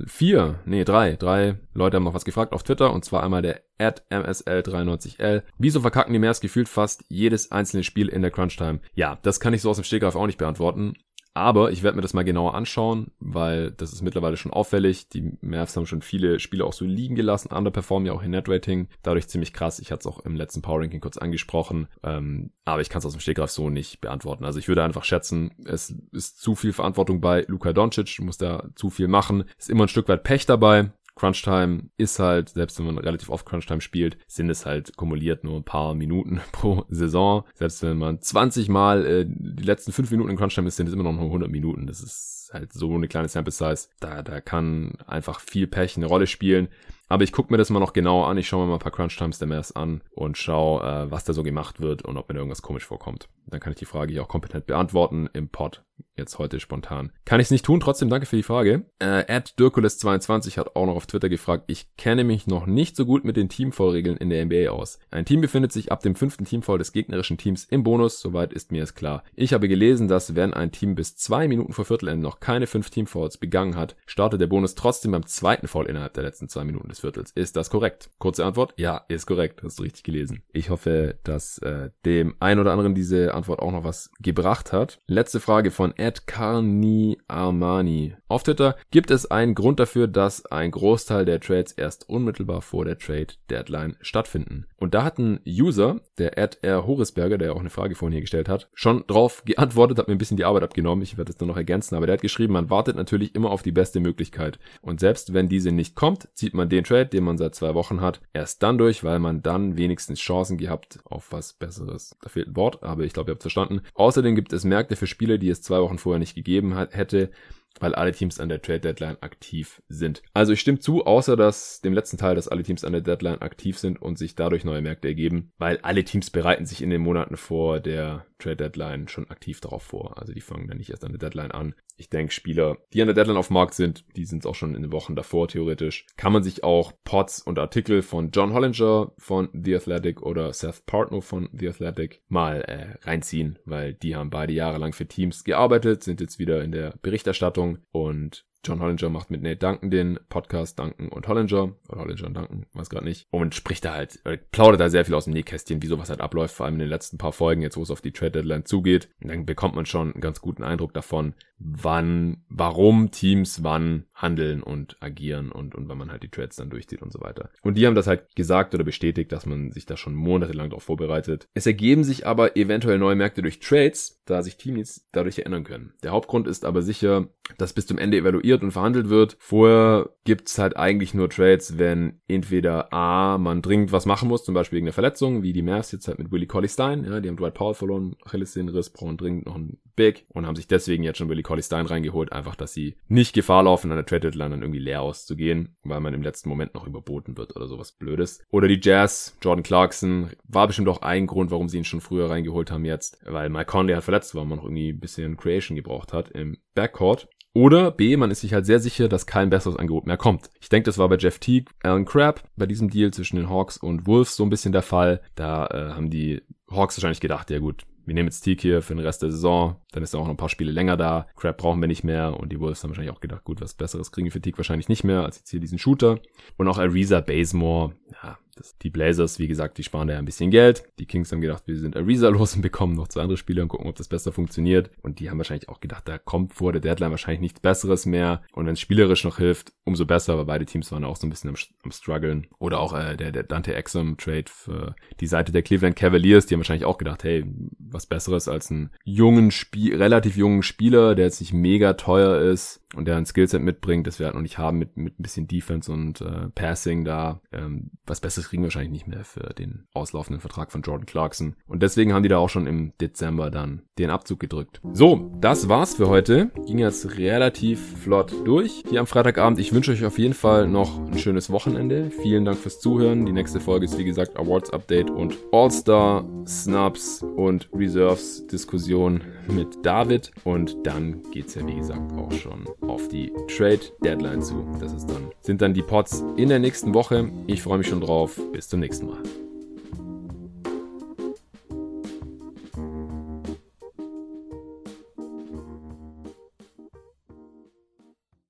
[0.05, 3.61] vier, nee, drei, drei Leute haben noch was gefragt auf Twitter und zwar einmal der
[3.77, 5.43] at MSL93L.
[5.57, 8.79] Wieso verkacken die Mavs gefühlt fast jedes einzelne Spiel in der Crunch Time?
[8.93, 10.95] Ja, das kann ich so aus dem Stegreif auch nicht beantworten.
[11.37, 15.09] Aber ich werde mir das mal genauer anschauen, weil das ist mittlerweile schon auffällig.
[15.09, 18.87] Die Mavs haben schon viele Spiele auch so liegen gelassen, underperformen ja auch in Netrating.
[19.03, 19.79] Dadurch ziemlich krass.
[19.79, 21.89] Ich hatte es auch im letzten Power Ranking kurz angesprochen.
[22.03, 24.45] Ähm, aber ich kann es aus dem Stegreif so nicht beantworten.
[24.45, 28.15] Also ich würde einfach schätzen, es ist zu viel Verantwortung bei Luka Doncic.
[28.15, 29.43] Du musst da zu viel machen.
[29.57, 30.91] Ist immer ein Stück weit Pech dabei.
[31.15, 35.55] Crunchtime ist halt, selbst wenn man relativ oft Crunchtime spielt, sind es halt kumuliert nur
[35.55, 37.43] ein paar Minuten pro Saison.
[37.53, 40.93] Selbst wenn man 20 Mal äh, die letzten 5 Minuten in Crunchtime ist, sind es
[40.93, 41.87] immer noch nur 100 Minuten.
[41.87, 43.87] Das ist halt so eine kleine Sample Size.
[43.99, 46.67] Da, da kann einfach viel Pech eine Rolle spielen.
[47.07, 48.37] Aber ich gucke mir das mal noch genauer an.
[48.37, 51.23] Ich schaue mir mal ein paar Crunch Times der Mavs an und schaue, äh, was
[51.23, 53.29] da so gemacht wird und ob mir da irgendwas komisch vorkommt.
[53.45, 55.83] Dann kann ich die Frage hier auch kompetent beantworten im Pod.
[56.17, 57.11] Jetzt heute spontan.
[57.25, 58.85] Kann ich es nicht tun, trotzdem danke für die Frage.
[58.99, 59.25] Äh,
[59.59, 63.35] Dirkules22 hat auch noch auf Twitter gefragt, ich kenne mich noch nicht so gut mit
[63.35, 64.99] den Teamfoul-Regeln in der NBA aus.
[65.11, 68.71] Ein Team befindet sich ab dem fünften Teamfoul des gegnerischen Teams im Bonus, soweit ist
[68.71, 69.23] mir es klar.
[69.33, 72.89] Ich habe gelesen, dass wenn ein Team bis zwei Minuten vor Viertelende noch keine fünf
[72.89, 76.87] Teamfouls begangen hat, startet der Bonus trotzdem beim zweiten Foul innerhalb der letzten zwei Minuten
[76.87, 77.31] des Viertels.
[77.35, 78.09] Ist das korrekt?
[78.19, 79.63] Kurze Antwort, ja, ist korrekt.
[79.63, 80.43] Hast du richtig gelesen.
[80.53, 84.99] Ich hoffe, dass äh, dem ein oder anderen diese Antwort auch noch was gebracht hat.
[85.07, 88.15] Letzte Frage von Ed Carni Armani.
[88.27, 92.85] Auf Twitter gibt es einen Grund dafür, dass ein Großteil der Trades erst unmittelbar vor
[92.85, 94.65] der Trade Deadline stattfinden.
[94.77, 96.87] Und da hat ein User, der Ed R.
[96.87, 100.17] Horisberger, der auch eine Frage vorhin hier gestellt hat, schon drauf geantwortet, hat mir ein
[100.17, 101.03] bisschen die Arbeit abgenommen.
[101.03, 103.61] Ich werde es nur noch ergänzen, aber der hat geschrieben, man wartet natürlich immer auf
[103.61, 104.59] die beste Möglichkeit.
[104.81, 108.01] Und selbst wenn diese nicht kommt, zieht man den Trade, den man seit zwei Wochen
[108.01, 112.15] hat, erst dann durch, weil man dann wenigstens Chancen gehabt auf was Besseres.
[112.21, 113.81] Da fehlt ein Wort, aber ich glaube, ihr habt verstanden.
[113.93, 117.31] Außerdem gibt es Märkte für Spiele, die es zwei Wochen vorher nicht gegeben hat, hätte,
[117.79, 120.21] weil alle Teams an der Trade Deadline aktiv sind.
[120.33, 123.41] Also ich stimme zu, außer dass dem letzten Teil, dass alle Teams an der Deadline
[123.41, 127.01] aktiv sind und sich dadurch neue Märkte ergeben, weil alle Teams bereiten sich in den
[127.01, 130.17] Monaten vor der Trade Deadline schon aktiv darauf vor.
[130.17, 131.75] Also die fangen dann nicht erst an der Deadline an.
[131.97, 134.75] Ich denke, Spieler, die an der Deadline auf dem Markt sind, die sind auch schon
[134.75, 136.05] in den Wochen davor theoretisch.
[136.17, 140.85] Kann man sich auch Pods und Artikel von John Hollinger von The Athletic oder Seth
[140.85, 146.03] Partnow von The Athletic mal äh, reinziehen, weil die haben beide jahrelang für Teams gearbeitet,
[146.03, 150.79] sind jetzt wieder in der Berichterstattung und John Hollinger macht mit Nate Duncan den Podcast
[150.79, 154.19] Duncan und Hollinger oder Hollinger und Duncan, weiß gerade nicht und spricht da halt,
[154.51, 156.89] plaudert da sehr viel aus dem Nähkästchen, wie sowas halt abläuft, vor allem in den
[156.89, 159.09] letzten paar Folgen, jetzt wo es auf die Trade Deadline zugeht.
[159.21, 164.61] Und dann bekommt man schon einen ganz guten Eindruck davon, wann, warum Teams wann handeln
[164.61, 167.49] und agieren und, und wann man halt die Trades dann durchzieht und so weiter.
[167.61, 170.83] Und die haben das halt gesagt oder bestätigt, dass man sich da schon monatelang darauf
[170.83, 171.47] vorbereitet.
[171.53, 175.93] Es ergeben sich aber eventuell neue Märkte durch Trades, da sich Teams dadurch erinnern können.
[176.03, 179.37] Der Hauptgrund ist aber sicher, dass bis zum Ende evaluiert und verhandelt wird.
[179.39, 184.55] Vorher gibt's halt eigentlich nur Trades, wenn entweder A, man dringend was machen muss, zum
[184.55, 187.29] Beispiel wegen der Verletzung, wie die Mavs jetzt halt mit Willie Colley Stein, ja, die
[187.29, 191.17] haben Dwight Powell verloren, Achillessehnenriss, brauchen dringend noch einen Big und haben sich deswegen jetzt
[191.17, 194.51] schon Willie Colley Stein reingeholt, einfach, dass sie nicht Gefahr laufen, an der Trade Deadline
[194.51, 198.43] dann irgendwie leer auszugehen, weil man im letzten Moment noch überboten wird oder sowas Blödes.
[198.49, 202.31] Oder die Jazz, Jordan Clarkson, war bestimmt auch ein Grund, warum sie ihn schon früher
[202.31, 205.75] reingeholt haben jetzt, weil Mike Conley halt verletzt war, man noch irgendwie ein bisschen Creation
[205.75, 207.27] gebraucht hat im Backcourt.
[207.55, 210.49] Oder B, man ist sich halt sehr sicher, dass kein besseres Angebot mehr kommt.
[210.59, 213.77] Ich denke, das war bei Jeff Teague, Alan Crabb bei diesem Deal zwischen den Hawks
[213.77, 215.21] und Wolves so ein bisschen der Fall.
[215.35, 218.93] Da äh, haben die Hawks wahrscheinlich gedacht, ja gut, wir nehmen jetzt Teak hier für
[218.93, 221.27] den Rest der Saison, dann ist er auch noch ein paar Spiele länger da.
[221.37, 224.11] Crab brauchen wir nicht mehr und die Wolves haben wahrscheinlich auch gedacht, gut, was Besseres
[224.11, 226.19] kriegen wir für Teak wahrscheinlich nicht mehr als jetzt hier diesen Shooter.
[226.57, 230.25] Und auch Ariza Bazemore, ja, das, die Blazers, wie gesagt, die sparen da ja ein
[230.25, 230.83] bisschen Geld.
[230.99, 233.67] Die Kings haben gedacht, wir sind Ariza los und bekommen noch zwei andere Spieler und
[233.67, 234.89] gucken, ob das besser funktioniert.
[235.01, 238.41] Und die haben wahrscheinlich auch gedacht, da kommt vor der Deadline wahrscheinlich nichts Besseres mehr.
[238.53, 240.33] Und wenn es spielerisch noch hilft, umso besser.
[240.33, 242.47] Aber beide Teams waren auch so ein bisschen am, am struggeln.
[242.57, 246.45] Oder auch äh, der, der Dante Exum Trade für die Seite der Cleveland Cavaliers.
[246.45, 247.45] Die haben wahrscheinlich auch gedacht, hey,
[247.77, 252.84] was Besseres als einen jungen Spiel, relativ jungen Spieler, der jetzt nicht mega teuer ist
[252.95, 255.47] und der ein Skillset mitbringt, das wir halt noch nicht haben mit, mit ein bisschen
[255.47, 257.41] Defense und äh, Passing da.
[257.51, 261.55] Ähm, was Besseres kriegen wir wahrscheinlich nicht mehr für den auslaufenden Vertrag von Jordan Clarkson.
[261.67, 264.81] Und deswegen haben die da auch schon im Dezember dann den Abzug gedrückt.
[264.93, 266.51] So, das war's für heute.
[266.65, 269.59] Ging jetzt relativ flott durch hier am Freitagabend.
[269.59, 272.11] Ich wünsche euch auf jeden Fall noch ein schönes Wochenende.
[272.21, 273.25] Vielen Dank fürs Zuhören.
[273.25, 279.85] Die nächste Folge ist wie gesagt Awards Update und All-Star Snubs und Reserves Diskussion mit
[279.85, 280.31] David.
[280.43, 284.65] Und dann geht's ja wie gesagt auch schon auf die Trade Deadline zu.
[284.79, 287.29] Das ist dann, sind dann die Pots in der nächsten Woche.
[287.47, 288.39] Ich freue mich schon drauf.
[288.51, 289.19] Bis zum nächsten Mal.